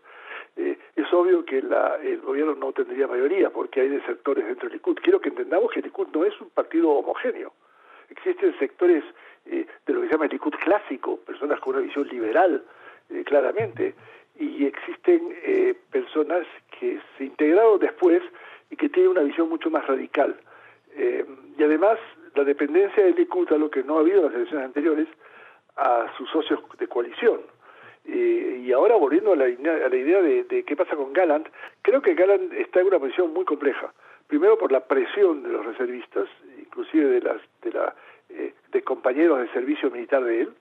eh, 0.57 0.79
es 0.97 1.13
obvio 1.13 1.45
que 1.45 1.59
el 1.59 2.21
gobierno 2.23 2.55
no 2.55 2.73
tendría 2.73 3.07
mayoría 3.07 3.51
porque 3.51 3.83
hay 3.83 3.89
de 3.91 4.01
sectores 4.07 4.47
dentro 4.47 4.67
del 4.67 4.79
Likud. 4.79 4.97
Quiero 5.03 5.21
que 5.21 5.29
entendamos 5.29 5.71
que 5.71 5.81
el 5.81 5.85
Likud 5.85 6.07
no 6.15 6.25
es 6.25 6.33
un 6.41 6.49
partido 6.49 6.89
homogéneo. 6.89 7.53
Existen 8.09 8.59
sectores 8.59 9.05
eh, 9.45 9.67
de 9.85 9.93
lo 9.93 10.01
que 10.01 10.07
se 10.07 10.13
llama 10.15 10.25
el 10.25 10.31
Likud 10.31 10.55
clásico, 10.55 11.19
personas 11.19 11.61
con 11.61 11.75
una 11.75 11.85
visión 11.85 12.09
liberal, 12.09 12.65
eh, 13.11 13.23
claramente, 13.27 13.95
y 14.39 14.65
existen 14.65 15.37
eh, 15.45 15.75
personas 15.91 16.47
que 16.81 16.99
se 17.19 17.25
integraron 17.25 17.79
después 17.79 18.23
y 18.71 18.77
que 18.77 18.89
tienen 18.89 19.11
una 19.11 19.23
visión 19.23 19.51
mucho 19.51 19.69
más 19.69 19.87
radical. 19.87 20.35
y 20.97 21.63
además, 21.63 21.99
la 22.35 22.45
dependencia 22.45 23.05
del 23.05 23.15
Likud, 23.15 23.53
a 23.53 23.59
lo 23.59 23.71
que 23.71 23.83
no 23.83 23.97
ha 23.97 24.01
habido 24.01 24.19
en 24.19 24.25
las 24.27 24.35
elecciones 24.35 24.67
anteriores, 24.67 25.09
a 25.77 26.07
sus 26.17 26.29
socios 26.31 26.61
de 26.79 26.89
coalición. 26.89 27.41
y 28.05 28.73
ahora 28.73 28.97
volviendo 28.97 29.33
a 29.33 29.37
la, 29.37 29.49
idea 29.49 30.21
de, 30.23 30.45
de, 30.45 30.65
qué 30.65 30.77
pasa 30.77 30.97
con 30.97 31.13
Gallant, 31.13 31.49
creo 31.83 32.03
que 32.03 32.15
Gallant 32.15 32.53
está 32.53 32.81
en 32.81 32.89
una 32.89 32.99
posición 32.99 33.33
muy 33.33 33.45
compleja. 33.45 33.93
Primero 34.27 34.59
por 34.59 34.71
la 34.73 34.81
presión 34.81 35.43
de 35.43 35.51
los 35.51 35.65
reservistas, 35.65 36.29
inclusive 36.59 37.09
de, 37.09 37.21
las, 37.23 37.41
de 37.63 37.73
la 37.73 37.95
eh, 38.31 38.53
de 38.73 38.83
compañeros 38.83 39.41
de 39.41 39.49
servicio 39.55 39.91
militar 39.91 40.23
de 40.23 40.43
él, 40.43 40.53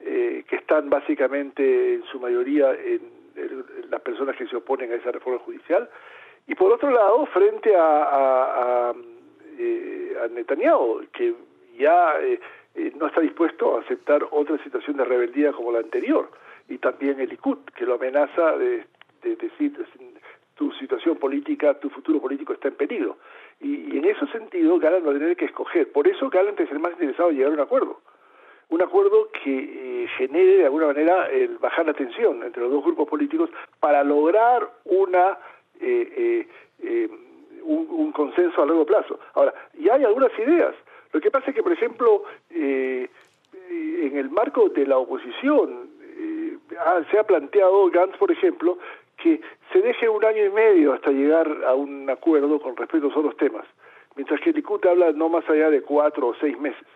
eh, 0.00 0.44
que 0.46 0.56
están 0.56 0.90
básicamente 0.90 1.94
en 1.94 2.04
su 2.04 2.20
mayoría 2.20 2.72
en, 2.74 3.16
las 3.88 4.00
personas 4.02 4.36
que 4.36 4.46
se 4.48 4.56
oponen 4.56 4.92
a 4.92 4.96
esa 4.96 5.12
reforma 5.12 5.38
judicial, 5.38 5.88
y 6.46 6.54
por 6.54 6.72
otro 6.72 6.90
lado, 6.90 7.24
frente 7.26 7.74
a, 7.74 8.02
a, 8.02 8.90
a, 8.90 8.94
eh, 9.58 10.28
Netanyahu, 10.30 11.02
que 11.12 11.34
ya 11.78 12.14
no 12.96 13.06
está 13.06 13.20
dispuesto 13.20 13.76
a 13.76 13.80
aceptar 13.80 14.26
otra 14.30 14.62
situación 14.62 14.96
de 14.96 15.04
rebeldía 15.04 15.52
como 15.52 15.72
la 15.72 15.80
anterior, 15.80 16.30
y 16.68 16.78
también 16.78 17.20
el 17.20 17.28
Likud, 17.28 17.58
que 17.76 17.86
lo 17.86 17.94
amenaza 17.94 18.56
de, 18.56 18.84
de 19.22 19.36
decir 19.36 19.72
tu 20.58 20.72
situación 20.72 21.16
política, 21.16 21.78
tu 21.78 21.88
futuro 21.88 22.20
político 22.20 22.52
está 22.52 22.68
en 22.68 22.74
peligro. 22.74 23.16
Y, 23.60 23.96
en 23.96 24.04
ese 24.04 24.26
sentido, 24.26 24.78
Galán 24.78 25.06
va 25.06 25.10
a 25.10 25.14
tener 25.14 25.36
que 25.36 25.46
escoger. 25.46 25.90
Por 25.92 26.08
eso 26.08 26.28
Galán 26.28 26.56
es 26.58 26.70
el 26.70 26.80
más 26.80 26.92
interesado 26.92 27.30
en 27.30 27.36
llegar 27.36 27.52
a 27.52 27.54
un 27.54 27.60
acuerdo. 27.60 28.00
Un 28.68 28.82
acuerdo 28.82 29.30
que 29.42 30.02
eh, 30.04 30.08
genere 30.18 30.58
de 30.58 30.64
alguna 30.64 30.88
manera 30.88 31.30
el 31.30 31.58
bajar 31.58 31.86
la 31.86 31.94
tensión 31.94 32.42
entre 32.42 32.62
los 32.62 32.70
dos 32.70 32.84
grupos 32.84 33.08
políticos 33.08 33.50
para 33.80 34.04
lograr 34.04 34.68
una 34.84 35.38
eh, 35.80 36.46
eh, 37.68 37.86
un, 37.90 38.12
consenso 38.12 38.62
a 38.62 38.66
largo 38.66 38.86
plazo. 38.86 39.18
Ahora, 39.34 39.54
y 39.78 39.88
hay 39.88 40.04
algunas 40.04 40.36
ideas. 40.38 40.74
Lo 41.12 41.20
que 41.20 41.30
pasa 41.30 41.50
es 41.50 41.54
que, 41.54 41.62
por 41.62 41.72
ejemplo, 41.72 42.24
en 42.50 43.08
el 44.16 44.30
marco 44.30 44.68
de 44.68 44.86
la 44.86 44.98
oposición, 44.98 45.88
se 47.10 47.18
ha 47.18 47.24
planteado 47.24 47.88
Gantz, 47.90 48.16
por 48.18 48.30
ejemplo, 48.30 48.78
que 49.16 49.40
se 49.72 49.80
deje 49.80 50.08
un 50.08 50.24
año 50.24 50.44
y 50.44 50.50
medio 50.50 50.94
hasta 50.94 51.10
llegar 51.10 51.48
a 51.66 51.74
un 51.74 52.08
acuerdo 52.08 52.60
con 52.60 52.76
respecto 52.76 53.08
a 53.08 53.18
otros 53.18 53.36
temas, 53.36 53.66
mientras 54.16 54.40
que 54.40 54.50
el 54.50 54.56
Likud 54.56 54.84
habla 54.86 55.12
no 55.12 55.28
más 55.28 55.48
allá 55.48 55.70
de 55.70 55.82
cuatro 55.82 56.28
o 56.28 56.34
seis 56.40 56.58
meses. 56.58 56.86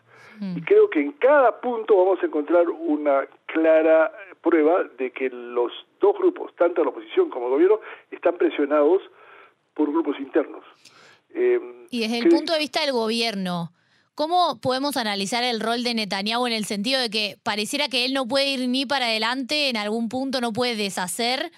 Mm. 0.41 0.59
Y 0.59 0.63
creo 0.63 0.89
que 0.89 1.01
en 1.01 1.13
cada 1.13 1.61
punto 1.61 1.97
vamos 1.97 2.23
a 2.23 2.27
encontrar 2.27 2.69
una 2.69 3.27
clara 3.47 4.13
prueba 4.41 4.85
de 4.99 5.11
que 5.11 5.31
los 5.31 5.73
dos 6.01 6.17
grupos, 6.19 6.55
tanto 6.57 6.83
la 6.83 6.91
oposición 6.91 7.29
como 7.29 7.47
el 7.47 7.53
gobierno, 7.53 7.81
están 8.11 8.37
presionados 8.37 9.03
por 9.75 9.91
grupos 9.91 10.19
internos. 10.19 10.65
Eh, 11.35 11.61
y 11.91 12.01
desde 12.01 12.19
el 12.19 12.29
punto 12.29 12.53
de 12.53 12.59
vista 12.59 12.81
del 12.81 12.93
gobierno, 12.93 13.73
¿cómo 14.15 14.61
podemos 14.61 14.97
analizar 14.97 15.43
el 15.45 15.61
rol 15.61 15.83
de 15.83 15.95
Netanyahu 15.95 16.47
en 16.47 16.53
el 16.53 16.65
sentido 16.65 17.01
de 17.01 17.11
que 17.11 17.37
pareciera 17.43 17.89
que 17.89 18.05
él 18.05 18.13
no 18.13 18.27
puede 18.27 18.49
ir 18.49 18.69
ni 18.69 18.87
para 18.87 19.07
adelante, 19.07 19.69
en 19.69 19.77
algún 19.77 20.09
punto 20.09 20.41
no 20.41 20.53
puede 20.53 20.77
deshacer 20.77 21.51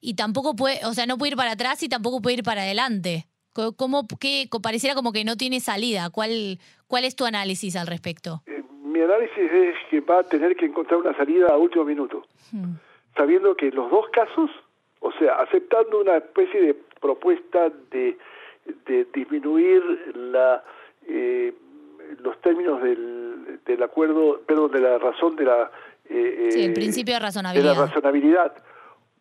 y 0.00 0.14
tampoco 0.14 0.54
puede, 0.54 0.84
o 0.84 0.92
sea, 0.92 1.06
no 1.06 1.18
puede 1.18 1.32
ir 1.32 1.36
para 1.36 1.52
atrás 1.52 1.82
y 1.82 1.88
tampoco 1.88 2.20
puede 2.20 2.36
ir 2.36 2.42
para 2.42 2.62
adelante. 2.62 3.26
¿Cómo, 3.76 4.06
qué, 4.20 4.48
pareciera 4.62 4.94
como 4.94 5.12
que 5.12 5.24
no 5.24 5.36
tiene 5.36 5.60
salida. 5.60 6.10
¿Cuál, 6.10 6.58
cuál 6.86 7.04
es 7.04 7.16
tu 7.16 7.24
análisis 7.24 7.74
al 7.76 7.86
respecto? 7.86 8.42
Eh, 8.46 8.62
mi 8.84 9.00
análisis 9.00 9.50
es 9.50 9.74
que 9.90 10.00
va 10.00 10.20
a 10.20 10.24
tener 10.24 10.56
que 10.56 10.66
encontrar 10.66 11.00
una 11.00 11.16
salida 11.16 11.46
a 11.48 11.56
último 11.56 11.84
minuto, 11.84 12.26
hmm. 12.52 12.74
sabiendo 13.16 13.56
que 13.56 13.70
los 13.70 13.90
dos 13.90 14.06
casos, 14.12 14.50
o 15.00 15.10
sea, 15.12 15.36
aceptando 15.36 16.00
una 16.00 16.18
especie 16.18 16.60
de 16.60 16.74
propuesta 17.00 17.70
de, 17.90 18.16
de 18.86 19.06
disminuir 19.12 19.82
la, 20.14 20.62
eh, 21.08 21.52
los 22.22 22.40
términos 22.40 22.82
del, 22.82 23.60
del 23.64 23.82
acuerdo, 23.82 24.40
perdón, 24.46 24.70
de 24.72 24.80
la 24.80 24.98
razón 24.98 25.36
de 25.36 25.44
la 25.44 25.70
eh, 26.08 26.48
Sí, 26.50 26.62
el 26.64 26.70
eh, 26.70 26.74
principio 26.74 27.14
de 27.14 27.18
de 27.18 27.20
la 27.20 27.26
razonabilidad. 27.26 27.76
razonabilidad 27.76 28.52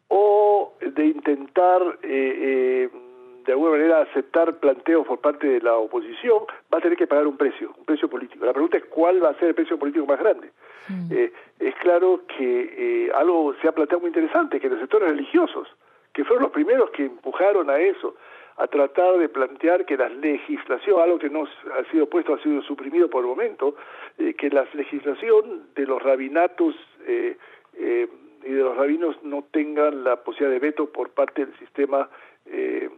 o 0.07 0.73
de 0.81 1.05
intentar 1.05 1.81
eh, 2.03 2.89
eh, 2.91 2.99
de 3.45 3.51
alguna 3.51 3.71
manera 3.71 4.01
aceptar 4.01 4.55
planteos 4.55 5.05
por 5.05 5.19
parte 5.19 5.45
de 5.47 5.61
la 5.61 5.75
oposición, 5.75 6.39
va 6.73 6.79
a 6.79 6.81
tener 6.81 6.97
que 6.97 7.05
pagar 7.05 7.27
un 7.27 7.37
precio, 7.37 7.73
un 7.77 7.85
precio 7.85 8.09
político. 8.09 8.43
La 8.45 8.53
pregunta 8.53 8.77
es 8.77 8.85
cuál 8.85 9.23
va 9.23 9.29
a 9.29 9.35
ser 9.39 9.49
el 9.49 9.55
precio 9.55 9.77
político 9.77 10.05
más 10.07 10.19
grande. 10.19 10.49
Mm. 10.89 11.11
Eh, 11.11 11.33
es 11.59 11.75
claro 11.75 12.21
que 12.37 13.05
eh, 13.07 13.11
algo 13.13 13.53
se 13.61 13.67
ha 13.67 13.71
planteado 13.71 13.99
muy 14.01 14.07
interesante, 14.07 14.59
que 14.59 14.67
los 14.69 14.79
sectores 14.79 15.09
religiosos, 15.09 15.67
que 16.15 16.23
fueron 16.23 16.43
los 16.43 16.51
primeros 16.51 16.89
que 16.91 17.03
empujaron 17.05 17.69
a 17.69 17.77
eso, 17.77 18.15
a 18.57 18.67
tratar 18.67 19.17
de 19.17 19.27
plantear 19.29 19.85
que 19.85 19.97
la 19.97 20.07
legislación, 20.09 21.01
algo 21.01 21.19
que 21.19 21.29
no 21.29 21.43
ha 21.43 21.91
sido 21.91 22.07
puesto, 22.09 22.33
ha 22.33 22.41
sido 22.41 22.61
suprimido 22.63 23.09
por 23.09 23.21
el 23.21 23.27
momento, 23.27 23.75
eh, 24.17 24.33
que 24.33 24.49
la 24.49 24.65
legislación 24.73 25.67
de 25.75 25.85
los 25.85 26.01
rabinatos 26.01 26.73
eh, 27.05 27.37
eh, 27.77 28.07
y 28.45 28.49
de 28.51 28.61
los 28.63 28.77
rabinos 28.77 29.17
no 29.23 29.43
tengan 29.51 30.03
la 30.05 30.15
posibilidad 30.23 30.53
de 30.53 30.65
veto 30.65 30.89
por 30.89 31.09
parte 31.09 31.45
del 31.45 31.55
sistema 31.59 32.09
eh, 32.45 32.89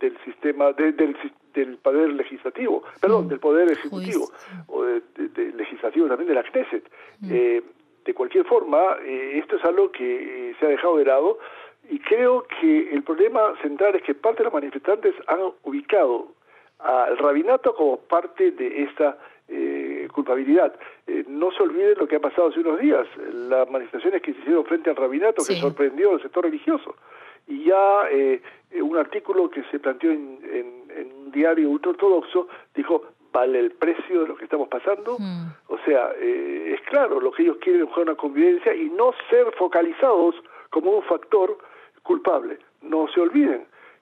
del 0.00 0.16
sistema 0.24 0.72
de- 0.72 0.92
del, 0.92 1.16
del 1.54 1.76
poder 1.78 2.10
legislativo, 2.12 2.82
perdón, 3.00 3.26
Mm. 3.26 3.28
del 3.28 3.40
poder 3.40 3.70
ejecutivo 3.72 4.28
o 4.68 4.84
de, 4.84 5.02
de- 5.16 5.28
de 5.28 5.52
legislativo 5.56 6.06
también 6.08 6.28
de 6.28 6.34
la 6.34 6.42
Knesset. 6.44 6.84
Eh, 7.30 7.62
de 8.04 8.14
cualquier 8.14 8.44
forma, 8.46 8.96
esto 9.04 9.56
es 9.56 9.64
algo 9.64 9.90
que 9.92 10.54
se 10.58 10.66
ha 10.66 10.68
dejado 10.70 10.96
de 10.98 11.04
lado 11.04 11.38
y 11.90 11.98
creo 12.00 12.46
que 12.60 12.92
el 12.92 13.02
problema 13.02 13.54
central 13.62 13.94
es 13.96 14.02
que 14.02 14.14
parte 14.14 14.38
de 14.38 14.44
los 14.44 14.52
manifestantes 14.52 15.14
han 15.26 15.40
ubicado 15.64 16.28
al 16.78 17.18
rabinato 17.18 17.74
como 17.74 17.96
parte 17.98 18.50
de 18.52 18.82
esta 18.84 19.18
eh, 19.48 20.06
culpabilidad. 20.12 20.74
Eh, 21.06 21.24
no 21.26 21.50
se 21.52 21.62
olviden 21.62 21.96
lo 21.98 22.06
que 22.06 22.16
ha 22.16 22.20
pasado 22.20 22.48
hace 22.48 22.60
unos 22.60 22.78
días, 22.78 23.06
las 23.32 23.68
manifestaciones 23.70 24.20
que 24.22 24.32
se 24.34 24.40
hicieron 24.40 24.64
frente 24.66 24.90
al 24.90 24.96
rabinato 24.96 25.40
Sí. 25.42 25.54
que 25.54 25.60
sorprendió 25.60 26.12
al 26.12 26.22
sector 26.22 26.44
religioso. 26.44 26.94
Y 27.46 27.64
ya 27.64 28.08
eh, 28.10 28.42
un 28.82 28.96
artículo 28.98 29.48
que 29.50 29.62
se 29.70 29.78
planteó 29.78 30.10
en, 30.10 30.38
en- 30.52 30.90
en 30.94 31.12
un 31.12 31.30
diario 31.32 31.70
ultraortodoxo 31.70 32.48
dijo, 32.74 33.04
¿vale 33.32 33.58
el 33.60 33.70
precio 33.72 34.22
de 34.22 34.28
lo 34.28 34.36
que 34.36 34.44
estamos 34.44 34.68
pasando? 34.68 35.16
Mm. 35.18 35.46
O 35.68 35.78
sea, 35.86 36.10
eh, 36.18 36.74
es 36.74 36.80
claro, 36.82 37.18
lo 37.20 37.30
que 37.32 37.42
ellos 37.44 37.56
quieren 37.60 37.82
es 37.82 37.88
jugar 37.88 38.02
una 38.08 38.16
convivencia 38.16 38.74
y 38.74 38.90
no 38.90 39.12
ser 39.30 39.50
focalizados 39.56 40.34
como 40.70 40.90
un 40.92 41.02
factor 41.04 41.56
culpable. 42.12 42.58
No 42.82 43.06
se 43.12 43.20
olviden 43.20 43.60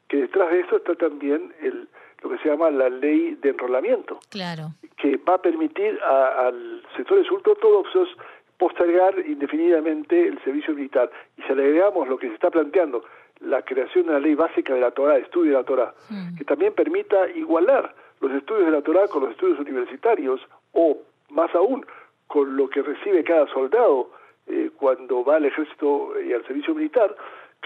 que 0.09 0.17
detrás 0.19 0.51
de 0.53 0.61
esto 0.61 0.77
está 0.77 0.95
también 0.95 1.53
el, 1.61 1.89
lo 2.23 2.31
que 2.31 2.39
se 2.39 2.49
llama 2.49 2.71
la 2.71 2.89
ley 2.89 3.35
de 3.43 3.51
enrolamiento, 3.51 4.21
Claro. 4.31 4.69
que 4.97 5.17
va 5.29 5.35
a 5.35 5.43
permitir 5.43 5.99
a, 6.03 6.49
a 6.49 6.53
sectores 6.97 7.29
ultraortodoxos 7.31 8.09
postergar 8.59 9.13
indefinidamente 9.27 10.27
el 10.29 10.39
servicio 10.45 10.73
militar. 10.75 11.11
Y 11.37 11.43
si 11.43 11.55
le 11.55 11.65
agregamos 11.65 12.09
lo 12.09 12.17
que 12.19 12.29
se 12.29 12.35
está 12.35 12.51
planteando, 12.51 13.05
la 13.41 13.61
creación 13.63 14.05
de 14.07 14.11
una 14.13 14.21
ley 14.21 14.35
básica 14.35 14.73
de 14.75 14.81
la 14.81 14.93
Torah, 14.93 15.19
estudio 15.19 15.51
de 15.53 15.59
la 15.59 15.65
Torah, 15.65 15.95
Mm. 16.09 16.37
que 16.39 16.45
también 16.45 16.73
permita 16.73 17.29
igualar 17.31 17.95
los 18.21 18.33
estudios 18.33 18.65
de 18.67 18.71
la 18.73 18.81
Torah 18.83 19.09
con 19.09 19.23
los 19.25 19.33
estudios 19.33 19.59
universitarios 19.61 20.41
o, 20.73 20.97
más 21.31 21.55
aún, 21.55 21.85
con 22.29 22.57
lo 22.57 22.69
que 22.71 22.81
recibe 22.83 23.23
cada 23.25 23.47
soldado 23.53 24.11
eh, 24.47 24.71
cuando 24.79 25.23
va 25.25 25.37
al 25.37 25.45
ejército 25.45 26.15
y 26.21 26.33
al 26.33 26.45
servicio 26.47 26.73
militar, 26.75 27.15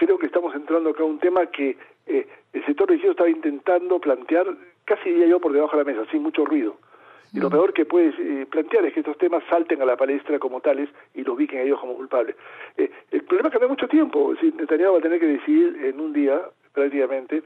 creo 0.05 0.17
que 0.17 0.25
estamos 0.25 0.55
entrando 0.55 0.89
acá 0.89 1.03
a 1.03 1.05
un 1.05 1.19
tema 1.19 1.45
que 1.45 1.77
eh, 2.07 2.27
el 2.53 2.65
sector 2.65 2.89
religioso 2.89 3.11
estaba 3.11 3.29
intentando 3.29 3.99
plantear, 3.99 4.47
casi 4.83 5.11
diría 5.11 5.27
yo, 5.27 5.39
por 5.39 5.53
debajo 5.53 5.77
de 5.77 5.83
la 5.83 5.91
mesa, 5.91 6.09
sin 6.09 6.23
mucho 6.23 6.43
ruido. 6.43 6.77
Y 7.33 7.39
lo 7.39 7.51
peor 7.51 7.71
que 7.71 7.85
puedes 7.85 8.15
eh, 8.17 8.47
plantear 8.49 8.83
es 8.85 8.93
que 8.93 9.01
estos 9.01 9.17
temas 9.19 9.43
salten 9.47 9.79
a 9.79 9.85
la 9.85 9.95
palestra 9.95 10.39
como 10.39 10.59
tales 10.59 10.89
y 11.13 11.23
los 11.23 11.35
ubiquen 11.35 11.59
a 11.59 11.61
ellos 11.61 11.79
como 11.79 11.95
culpables. 11.95 12.35
Eh, 12.77 12.91
el 13.11 13.21
problema 13.23 13.49
es 13.49 13.53
que 13.53 13.59
no 13.59 13.65
hay 13.65 13.69
mucho 13.69 13.87
tiempo. 13.87 14.33
Decir, 14.33 14.55
Netanyahu 14.55 14.93
va 14.93 14.97
a 14.97 15.01
tener 15.01 15.19
que 15.19 15.27
decidir 15.27 15.85
en 15.85 15.99
un 15.99 16.13
día, 16.13 16.41
prácticamente, 16.73 17.43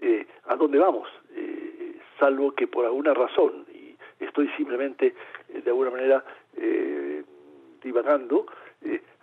eh, 0.00 0.26
a 0.46 0.56
dónde 0.56 0.78
vamos, 0.78 1.08
eh, 1.36 1.98
salvo 2.18 2.52
que 2.52 2.66
por 2.66 2.86
alguna 2.86 3.12
razón, 3.12 3.66
y 3.72 3.96
estoy 4.18 4.48
simplemente 4.56 5.14
de 5.52 5.70
alguna 5.70 5.90
manera 5.90 6.24
divagando, 7.82 8.46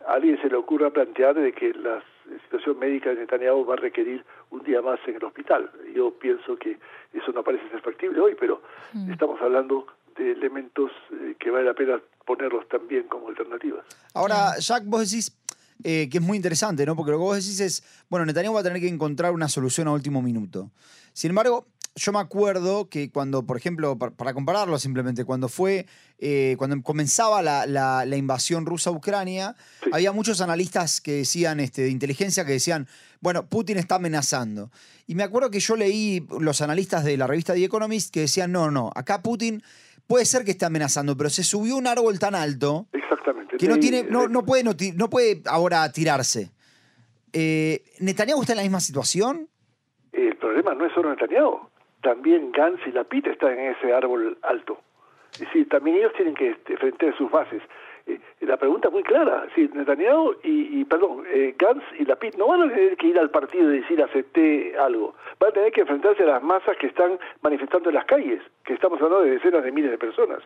a 0.08 0.14
alguien 0.14 0.40
se 0.42 0.50
le 0.50 0.56
ocurra 0.56 0.92
plantear 0.92 1.36
de 1.36 1.52
que 1.54 1.74
la 1.74 2.04
situación 2.44 2.80
médica 2.80 3.10
de 3.10 3.18
Netanyahu 3.18 3.66
va 3.66 3.74
a 3.74 3.78
requerir 3.78 4.24
un 4.52 4.64
día 4.64 4.82
más 4.82 5.00
en 5.08 5.16
el 5.16 5.24
hospital. 5.24 5.70
Yo 5.94 6.12
pienso 6.18 6.58
que 6.58 6.78
eso 7.14 7.32
no 7.32 7.44
parece 7.44 7.68
ser 7.70 7.82
factible 7.82 8.20
hoy, 8.20 8.36
pero 8.40 8.62
estamos 9.10 9.42
hablando 9.42 9.88
de 10.18 10.32
elementos 10.32 10.92
eh, 11.12 11.36
que 11.40 11.52
vale 11.52 11.66
la 11.66 11.74
pena 11.74 12.00
ponerlos 12.26 12.68
también 12.70 13.04
como 13.04 13.28
alternativas. 13.30 13.86
Ahora, 14.14 14.58
Jack, 14.60 14.84
vos 14.86 15.10
decís 15.10 15.38
eh, 15.84 16.10
que 16.10 16.18
es 16.20 16.24
muy 16.24 16.38
interesante, 16.38 16.86
¿no? 16.86 16.96
Porque 16.96 17.12
lo 17.12 17.18
que 17.18 17.24
vos 17.24 17.36
decís 17.36 17.60
es, 17.60 18.06
bueno, 18.10 18.26
Netanyahu 18.26 18.54
va 18.54 18.62
a 18.62 18.64
tener 18.64 18.80
que 18.80 18.88
encontrar 18.88 19.34
una 19.34 19.50
solución 19.50 19.88
a 19.88 19.92
último 19.92 20.22
minuto. 20.22 20.72
Sin 21.14 21.32
embargo, 21.32 21.68
yo 21.98 22.12
me 22.12 22.20
acuerdo 22.20 22.90
que 22.90 23.10
cuando, 23.10 23.46
por 23.46 23.56
ejemplo, 23.56 23.98
pa- 23.98 24.12
para 24.12 24.34
compararlo 24.34 24.78
simplemente, 24.78 25.24
cuando 25.24 25.48
fue, 25.48 25.86
eh, 26.20 26.56
cuando 26.58 26.82
comenzaba 26.82 27.42
la, 27.42 27.66
la- 27.66 28.06
la 28.06 28.18
invasión 28.18 28.66
rusa 28.66 28.90
a 28.90 28.94
Ucrania, 28.94 29.56
Sí. 29.82 29.90
había 29.94 30.12
muchos 30.12 30.42
analistas 30.42 31.00
que 31.00 31.14
decían, 31.14 31.60
este, 31.62 31.84
de 31.84 31.90
inteligencia, 31.90 32.46
que 32.46 32.52
decían, 32.52 32.88
bueno, 33.22 33.48
Putin 33.48 33.78
está 33.78 33.96
amenazando. 33.96 34.72
Y 35.08 35.16
me 35.16 35.24
acuerdo 35.24 35.50
que 35.50 35.60
yo 35.62 35.78
leí 35.78 36.28
los 36.42 36.60
analistas 36.62 37.06
de 37.06 37.16
la 37.16 37.28
revista 37.28 37.54
The 37.54 37.64
Economist 37.64 38.14
que 38.14 38.22
decían, 38.22 38.52
no, 38.52 38.70
no, 38.72 38.92
acá 38.94 39.22
Putin 39.22 39.64
puede 40.06 40.26
ser 40.26 40.44
que 40.44 40.52
esté 40.52 40.66
amenazando, 40.66 41.16
pero 41.16 41.30
se 41.30 41.44
subió 41.44 41.78
un 41.78 41.88
árbol 41.88 42.20
tan 42.20 42.36
alto 42.36 42.88
Exactamente. 42.92 43.56
que 43.58 43.68
no 43.70 43.78
tiene, 43.80 44.04
no, 44.04 44.28
no 44.28 44.44
puede, 44.44 44.64
no 44.66 45.10
puede 45.10 45.42
ahora 45.46 45.90
tirarse. 45.94 46.52
Eh, 47.32 47.84
¿Netanyahu 48.00 48.42
está 48.42 48.54
en 48.54 48.58
la 48.58 48.64
misma 48.64 48.80
situación? 48.82 49.48
El 50.12 50.36
problema 50.38 50.74
no 50.76 50.86
es 50.86 50.94
solo 50.94 51.10
Netanyahu, 51.10 51.70
también 52.06 52.52
Gantz 52.52 52.86
y 52.86 52.92
Lapid 52.92 53.28
están 53.28 53.58
en 53.58 53.72
ese 53.72 53.92
árbol 53.92 54.38
alto. 54.44 54.78
Es 55.34 55.40
decir, 55.40 55.68
también 55.68 55.98
ellos 55.98 56.14
tienen 56.14 56.36
que 56.36 56.50
este, 56.50 56.74
enfrentar 56.74 57.18
sus 57.18 57.32
bases. 57.32 57.64
Eh, 58.06 58.20
la 58.42 58.58
pregunta 58.58 58.90
es 58.90 58.94
muy 58.94 59.02
clara, 59.02 59.42
decir, 59.48 59.74
Netanyahu 59.74 60.36
y, 60.44 60.86
perdón, 60.86 61.24
eh, 61.34 61.56
Gantz 61.58 61.84
y 61.98 62.06
Lapid 62.06 62.36
no 62.36 62.48
van 62.48 62.62
a 62.62 62.70
tener 62.70 62.96
que 62.96 63.08
ir 63.08 63.18
al 63.18 63.32
partido 63.32 63.74
y 63.74 63.80
decir 63.80 64.04
acepté 64.04 64.78
algo, 64.78 65.16
van 65.40 65.50
a 65.50 65.54
tener 65.54 65.72
que 65.72 65.82
enfrentarse 65.82 66.22
a 66.22 66.28
las 66.28 66.44
masas 66.44 66.78
que 66.78 66.86
están 66.86 67.18
manifestando 67.42 67.90
en 67.90 67.96
las 67.96 68.06
calles, 68.06 68.40
que 68.64 68.76
estamos 68.76 69.02
hablando 69.02 69.24
de 69.24 69.32
decenas 69.32 69.64
de 69.64 69.72
miles 69.72 69.90
de 69.90 69.98
personas, 69.98 70.44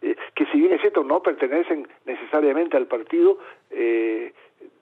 eh, 0.00 0.16
que 0.34 0.46
si 0.46 0.58
bien 0.58 0.72
es 0.72 0.80
cierto 0.80 1.04
no 1.04 1.22
pertenecen 1.22 1.86
necesariamente 2.06 2.78
al 2.78 2.86
partido 2.86 3.38
eh, 3.70 4.32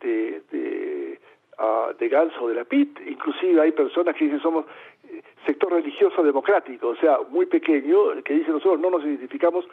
de, 0.01 0.41
de 0.53 1.19
de 1.99 2.09
Gantz 2.09 2.35
o 2.41 2.49
de. 2.49 2.65
Inclusive 3.07 3.61
hay 3.61 3.73
personas 3.73 4.17
que 4.17 4.25
dicen 4.25 4.41
somos 4.41 4.65
sector 5.47 5.73
religioso 5.73 6.23
democrático, 6.23 6.89
o 6.89 6.97
sea, 6.97 7.19
muy 7.31 7.47
pequeño, 7.47 8.23
que 8.25 8.35
dicen 8.35 8.53
nosotros 8.53 8.81
no 8.81 8.91
nos 8.91 9.05
identificamos 9.05 9.67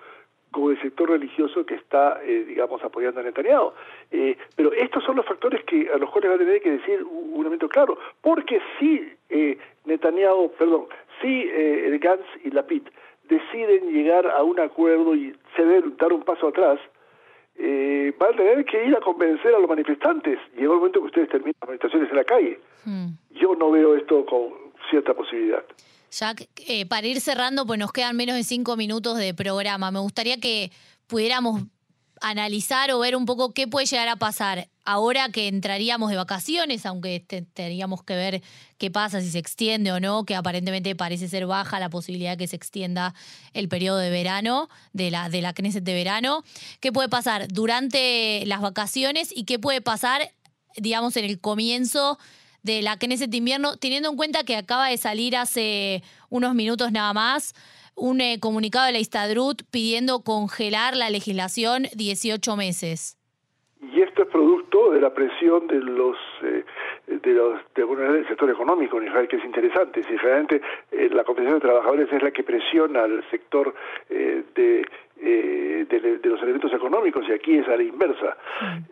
con 0.52 0.72
el 0.72 0.82
sector 0.82 1.10
religioso 1.10 1.66
que 1.66 1.76
está, 1.76 2.20
eh, 2.24 2.44
digamos, 2.48 2.84
apoyando 2.84 3.20
a 3.20 3.24
Netanyahu. 3.24 3.72
Eh, 4.12 4.36
pero 4.56 4.74
estos 4.74 5.04
son 5.04 5.18
los 5.18 5.26
factores 5.26 5.64
que 5.66 5.90
a 5.94 5.98
los 5.98 6.10
cuales 6.10 6.32
va 6.32 6.36
a 6.36 6.40
tener 6.40 6.62
que 6.62 6.72
decir 6.72 7.04
un, 7.04 7.34
un 7.34 7.42
elemento 7.42 7.70
claro, 7.70 7.98
porque 8.22 8.60
si 8.80 9.08
eh, 9.30 9.58
Netanyahu, 9.86 10.52
perdón, 10.58 10.88
si 11.22 11.48
eh, 11.48 11.98
Gantz 12.02 12.26
y 12.44 12.52
Lapid 12.52 12.84
deciden 13.28 13.94
llegar 13.94 14.28
a 14.28 14.44
un 14.44 14.60
acuerdo 14.60 15.16
y 15.16 15.36
ceder, 15.56 15.96
dar 15.98 16.14
un 16.14 16.24
paso 16.24 16.48
atrás, 16.48 16.80
eh, 17.56 18.14
van 18.18 18.34
a 18.34 18.38
tener 18.38 18.66
que 18.66 18.86
ir 18.86 18.96
a 18.96 19.02
convencer 19.02 19.54
a 19.54 19.60
los 19.60 19.70
manifestantes. 19.70 20.40
Llegó 20.56 20.74
el 20.74 20.80
momento 20.80 21.02
que 21.02 21.08
ustedes 21.08 21.30
terminen 21.30 21.56
las 21.62 21.68
manifestaciones 21.68 22.10
en 22.10 22.16
la 22.16 22.24
calle. 22.24 22.60
Mm. 22.86 23.08
Yo 23.32 23.56
no 23.56 23.70
veo 23.72 23.96
esto 23.96 24.26
con 24.26 24.69
cierta 24.90 25.14
posibilidad. 25.14 25.64
Jack, 26.12 26.50
eh, 26.68 26.86
para 26.86 27.06
ir 27.08 27.22
cerrando, 27.22 27.66
pues 27.66 27.80
nos 27.80 27.92
quedan 27.92 28.16
menos 28.16 28.36
de 28.36 28.44
cinco 28.44 28.76
minutos 28.76 29.18
de 29.18 29.34
programa. 29.34 29.92
Me 29.92 30.00
gustaría 30.00 30.40
que 30.40 30.72
pudiéramos 31.08 31.64
analizar 32.22 32.92
o 32.92 33.00
ver 33.00 33.16
un 33.16 33.26
poco 33.26 33.54
qué 33.54 33.68
puede 33.68 33.86
llegar 33.86 34.10
a 34.10 34.18
pasar 34.18 34.68
ahora 34.84 35.30
que 35.30 35.48
entraríamos 35.48 36.10
de 36.10 36.18
vacaciones, 36.18 36.86
aunque 36.86 37.22
te- 37.26 37.44
tendríamos 37.44 38.04
que 38.04 38.16
ver 38.16 38.42
qué 38.78 38.92
pasa, 38.92 39.22
si 39.22 39.30
se 39.30 39.38
extiende 39.40 39.92
o 39.94 40.00
no, 40.02 40.26
que 40.26 40.36
aparentemente 40.36 40.96
parece 40.96 41.30
ser 41.30 41.46
baja 41.46 41.80
la 41.80 41.90
posibilidad 41.90 42.32
de 42.32 42.38
que 42.38 42.48
se 42.48 42.58
extienda 42.58 43.14
el 43.54 43.70
periodo 43.70 44.00
de 44.00 44.10
verano, 44.10 44.68
de 44.92 45.12
la, 45.12 45.30
de 45.30 45.42
la 45.42 45.54
Knesset 45.54 45.84
de 45.84 45.94
verano. 45.94 46.44
¿Qué 46.82 46.92
puede 46.92 47.08
pasar 47.08 47.48
durante 47.48 48.44
las 48.48 48.60
vacaciones 48.62 49.30
y 49.34 49.46
qué 49.46 49.58
puede 49.60 49.80
pasar, 49.80 50.32
digamos, 50.76 51.16
en 51.16 51.24
el 51.24 51.40
comienzo 51.40 52.20
de 52.64 52.82
la 52.82 52.98
Knesset 52.98 53.30
de 53.30 53.38
invierno, 53.38 53.78
teniendo 53.78 54.10
en 54.10 54.18
cuenta 54.18 54.44
que 54.44 54.56
acaba 54.56 54.90
de 54.90 54.98
salir 54.98 55.36
hace 55.36 56.04
unos 56.30 56.56
minutos 56.56 56.92
nada 56.92 57.14
más 57.14 57.54
un 58.00 58.22
eh, 58.22 58.40
comunicado 58.40 58.86
de 58.86 58.94
la 58.94 59.00
Istadrut 59.00 59.64
pidiendo 59.72 60.22
congelar 60.24 60.96
la 60.96 61.10
legislación 61.10 61.84
18 61.96 62.56
meses. 62.56 63.18
y 63.82 64.02
esto 64.02 64.24
es 64.24 64.30
producto 64.30 64.92
de 64.92 65.02
la 65.02 65.14
presión 65.14 65.68
de 65.68 65.80
los 65.80 66.18
eh, 66.44 66.64
de 67.08 67.34
los 67.34 67.60
de, 67.76 67.86
del 67.86 68.28
sector 68.28 68.50
económico 68.50 68.98
en 68.98 69.08
Israel 69.08 69.28
que 69.28 69.38
es 69.38 69.46
interesante. 69.46 70.04
Si 70.04 70.16
realmente 70.18 70.62
eh, 70.92 71.10
la 71.12 71.24
Confederación 71.24 71.60
de 71.60 71.68
Trabajadores 71.68 72.12
es 72.12 72.22
la 72.22 72.32
que 72.32 72.44
presiona 72.44 73.04
al 73.04 73.24
sector 73.30 73.74
eh, 74.10 74.44
de, 74.56 74.86
de, 75.22 76.30
los 76.30 76.42
elementos 76.42 76.72
económicos 76.74 77.26
y 77.28 77.34
aquí 77.34 77.58
es 77.58 77.68
a 77.68 77.76
la 77.76 77.84
inversa. 77.84 78.38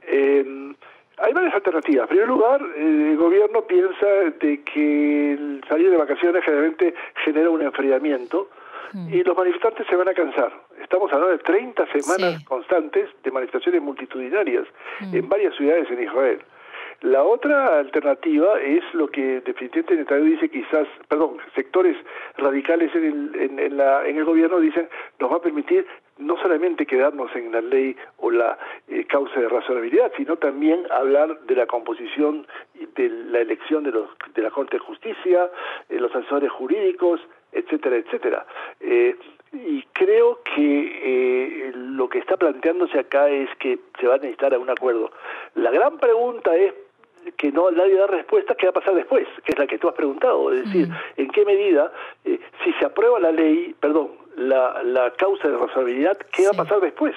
Em, 0.08 0.76
hay 1.18 1.34
varias 1.34 1.56
alternativas. 1.56 2.04
En 2.04 2.10
primer 2.10 2.28
lugar, 2.28 2.62
el 2.78 3.18
gobierno 3.18 3.62
piensa 3.64 4.06
de 4.40 4.62
que 4.64 5.34
el 5.34 5.64
salir 5.68 5.90
de 5.90 5.98
vacaciones 5.98 6.44
generalmente 6.44 6.94
genera 7.24 7.50
un 7.50 7.62
enfriamiento 7.62 8.50
Mm. 8.94 9.14
y 9.14 9.24
los 9.24 9.36
manifestantes 9.36 9.86
se 9.88 9.96
van 9.96 10.08
a 10.08 10.14
cansar. 10.14 10.52
Estamos 10.82 11.12
hablando 11.12 11.36
de 11.38 11.44
30 11.44 11.88
semanas 11.88 12.44
constantes 12.46 13.10
de 13.24 13.32
manifestaciones 13.32 13.82
multitudinarias 13.82 14.66
mm. 15.02 15.16
en 15.16 15.30
varias 15.30 15.56
ciudades 15.56 15.90
en 15.92 16.04
Israel. 16.04 16.40
La 17.02 17.24
otra 17.24 17.80
alternativa 17.80 18.60
es 18.60 18.84
lo 18.94 19.08
que 19.10 19.42
definitivamente 19.42 19.98
Netanyahu 19.98 20.26
dice 20.26 20.50
quizás, 20.50 20.88
perdón, 21.08 21.38
sectores 21.54 21.96
radicales 22.38 22.94
en 22.96 23.04
el, 23.04 23.60
en, 23.60 23.78
la, 23.78 24.08
en 24.08 24.18
el 24.18 24.26
gobierno 24.26 24.60
dicen 24.60 24.90
nos 25.20 25.32
va 25.32 25.38
a 25.38 25.42
permitir 25.42 25.86
no 26.18 26.38
solamente 26.38 26.86
quedarnos 26.86 27.36
en 27.36 27.52
la 27.52 27.62
ley 27.62 27.96
o 28.18 28.32
la 28.32 28.58
eh, 28.88 29.06
causa 29.06 29.40
de 29.40 29.50
razonabilidad, 29.50 30.12
sino 30.18 30.38
también 30.38 30.86
hablar 30.92 31.40
de 31.42 31.56
la 31.56 31.66
composición 31.66 32.48
de 32.96 33.10
la 33.10 33.40
elección 33.40 33.84
de, 33.84 33.92
los, 33.92 34.10
de 34.34 34.42
la 34.42 34.52
Corte 34.52 34.78
de 34.78 34.80
Justicia, 34.80 35.50
eh, 35.90 36.00
los 36.00 36.14
asesores 36.16 36.52
jurídicos, 36.52 37.22
etcétera, 37.52 37.98
etcétera. 37.98 38.46
Eh, 38.80 39.16
y 39.54 39.84
creo 39.94 40.42
que 40.44 41.70
eh, 41.70 41.72
lo 41.74 42.10
que 42.10 42.20
está 42.20 42.38
planteándose 42.38 43.00
acá 43.00 43.30
es 43.30 43.50
que 43.60 43.80
se 44.00 44.08
va 44.08 44.16
a 44.16 44.18
necesitar 44.18 44.54
a 44.54 44.60
un 44.60 44.70
acuerdo. 44.70 45.12
La 45.56 45.72
gran 45.72 45.98
pregunta 45.98 46.56
es 46.56 46.74
que 47.38 47.52
no 47.52 47.70
nadie 47.72 47.96
da 47.96 48.08
respuesta 48.08 48.56
qué 48.56 48.68
va 48.68 48.72
a 48.72 48.74
pasar 48.74 48.96
después, 48.96 49.28
que 49.44 49.54
es 49.54 49.60
la 49.60 49.68
que 49.68 49.78
tú 49.78 49.90
has 49.90 49.96
preguntado, 49.96 50.52
es 50.54 50.66
decir, 50.66 50.88
en 51.18 51.30
qué 51.30 51.44
medida, 51.44 51.92
eh, 52.24 52.40
si 52.64 52.72
se 52.74 52.86
aprueba 52.86 53.20
la 53.20 53.32
ley, 53.32 53.76
perdón, 53.80 54.12
la, 54.38 54.82
la 54.84 55.12
causa 55.12 55.48
de 55.48 55.58
responsabilidad, 55.58 56.18
¿qué 56.32 56.46
va 56.46 56.52
a 56.52 56.64
pasar 56.64 56.80
después? 56.80 57.16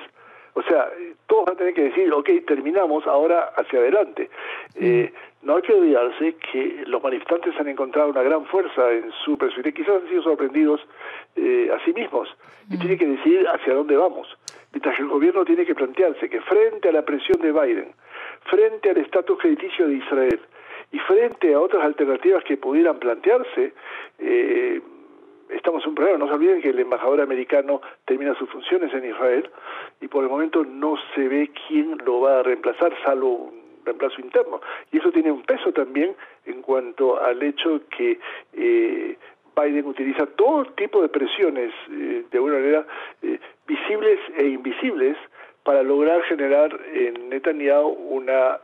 O 0.55 0.63
sea, 0.63 0.91
todos 1.27 1.45
van 1.45 1.55
a 1.55 1.59
tener 1.59 1.75
que 1.75 1.85
decir, 1.85 2.13
ok, 2.13 2.29
terminamos, 2.47 3.07
ahora 3.07 3.53
hacia 3.57 3.79
adelante. 3.79 4.29
Eh, 4.75 5.13
no 5.43 5.57
hay 5.57 5.63
que 5.63 5.73
olvidarse 5.73 6.35
que 6.53 6.83
los 6.87 7.03
manifestantes 7.03 7.59
han 7.59 7.69
encontrado 7.69 8.11
una 8.11 8.23
gran 8.23 8.45
fuerza 8.47 8.91
en 8.91 9.11
su 9.25 9.39
presidente, 9.39 9.73
quizás 9.73 10.03
han 10.03 10.09
sido 10.09 10.23
sorprendidos 10.23 10.81
eh, 11.37 11.71
a 11.73 11.83
sí 11.85 11.93
mismos, 11.93 12.29
y 12.69 12.77
tienen 12.79 12.99
que 12.99 13.07
decidir 13.07 13.47
hacia 13.49 13.75
dónde 13.75 13.97
vamos. 13.97 14.27
Mientras 14.73 14.97
que 14.97 15.03
el 15.03 15.09
gobierno 15.09 15.45
tiene 15.45 15.65
que 15.65 15.75
plantearse 15.75 16.29
que 16.29 16.41
frente 16.41 16.89
a 16.89 16.93
la 16.93 17.03
presión 17.05 17.41
de 17.41 17.53
Biden, 17.53 17.93
frente 18.45 18.91
al 18.91 18.99
estatus 18.99 19.39
crediticio 19.39 19.87
de 19.89 19.95
Israel 19.95 20.41
y 20.93 20.99
frente 20.99 21.55
a 21.55 21.61
otras 21.61 21.85
alternativas 21.85 22.45
que 22.45 22.57
pudieran 22.57 22.99
plantearse, 22.99 23.73
eh, 24.19 24.81
estamos 25.53 25.83
en 25.85 25.91
un 25.91 25.95
problema. 25.95 26.19
No 26.19 26.29
se 26.29 26.35
olviden 26.35 26.63
que 26.63 26.71
el 26.71 26.79
embajador 26.79 27.21
americano 27.21 27.81
termina 28.05 28.35
sus 28.35 28.49
funciones 28.51 28.93
en 28.95 29.05
Israel 29.09 29.51
y 30.01 30.09
por 30.09 30.25
el 30.25 30.31
momento 30.31 30.65
no 30.65 30.97
se 31.15 31.29
ve 31.29 31.51
quién 31.67 31.99
lo 32.05 32.21
va 32.21 32.41
a 32.41 32.43
reemplazar, 32.43 32.93
salvo 33.05 33.29
un 33.29 33.61
reemplazo 33.85 34.21
interno. 34.21 34.61
Y 34.93 34.99
eso 34.99 35.11
tiene 35.11 35.31
un 35.31 35.43
peso 35.43 35.73
también 35.73 36.15
en 36.47 36.63
cuanto 36.63 37.21
al 37.21 37.43
hecho 37.43 37.81
que 37.97 38.19
eh, 38.53 39.17
Biden 39.57 39.87
utiliza 39.87 40.27
todo 40.27 40.65
tipo 40.77 41.03
de 41.03 41.09
presiones, 41.09 41.73
eh, 41.91 42.25
de 42.31 42.39
alguna 42.39 42.55
manera, 42.55 42.87
eh, 43.23 43.39
visibles 43.67 44.19
e 44.37 44.47
invisibles, 44.47 45.17
para 45.63 45.83
lograr 45.83 46.23
generar 46.23 46.79
en 46.95 47.29
Netanyahu 47.29 47.89
una 47.89 48.59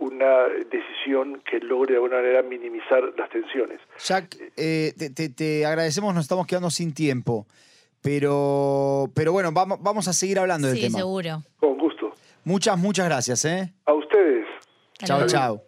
una 0.00 0.44
decisión 0.70 1.42
que 1.48 1.60
logre 1.60 1.92
de 1.92 1.96
alguna 1.96 2.16
manera 2.16 2.42
minimizar 2.42 3.02
las 3.16 3.30
tensiones. 3.30 3.80
Jack, 4.04 4.36
eh, 4.56 4.92
te, 4.94 5.66
agradecemos, 5.66 6.14
nos 6.14 6.24
estamos 6.24 6.46
quedando 6.46 6.70
sin 6.70 6.94
tiempo, 6.94 7.46
pero, 8.02 9.10
pero 9.14 9.32
bueno, 9.32 9.50
vamos, 9.52 9.78
vamos 9.82 10.08
a 10.08 10.12
seguir 10.12 10.38
hablando 10.38 10.68
del 10.68 10.80
tema. 10.80 10.90
Sí, 10.90 10.96
seguro. 10.96 11.42
Con 11.58 11.78
gusto. 11.78 12.12
Muchas, 12.44 12.78
muchas 12.78 13.06
gracias. 13.06 13.44
¿eh? 13.44 13.72
A 13.86 13.92
ustedes. 13.92 14.46
Chao, 15.04 15.26
chao. 15.26 15.64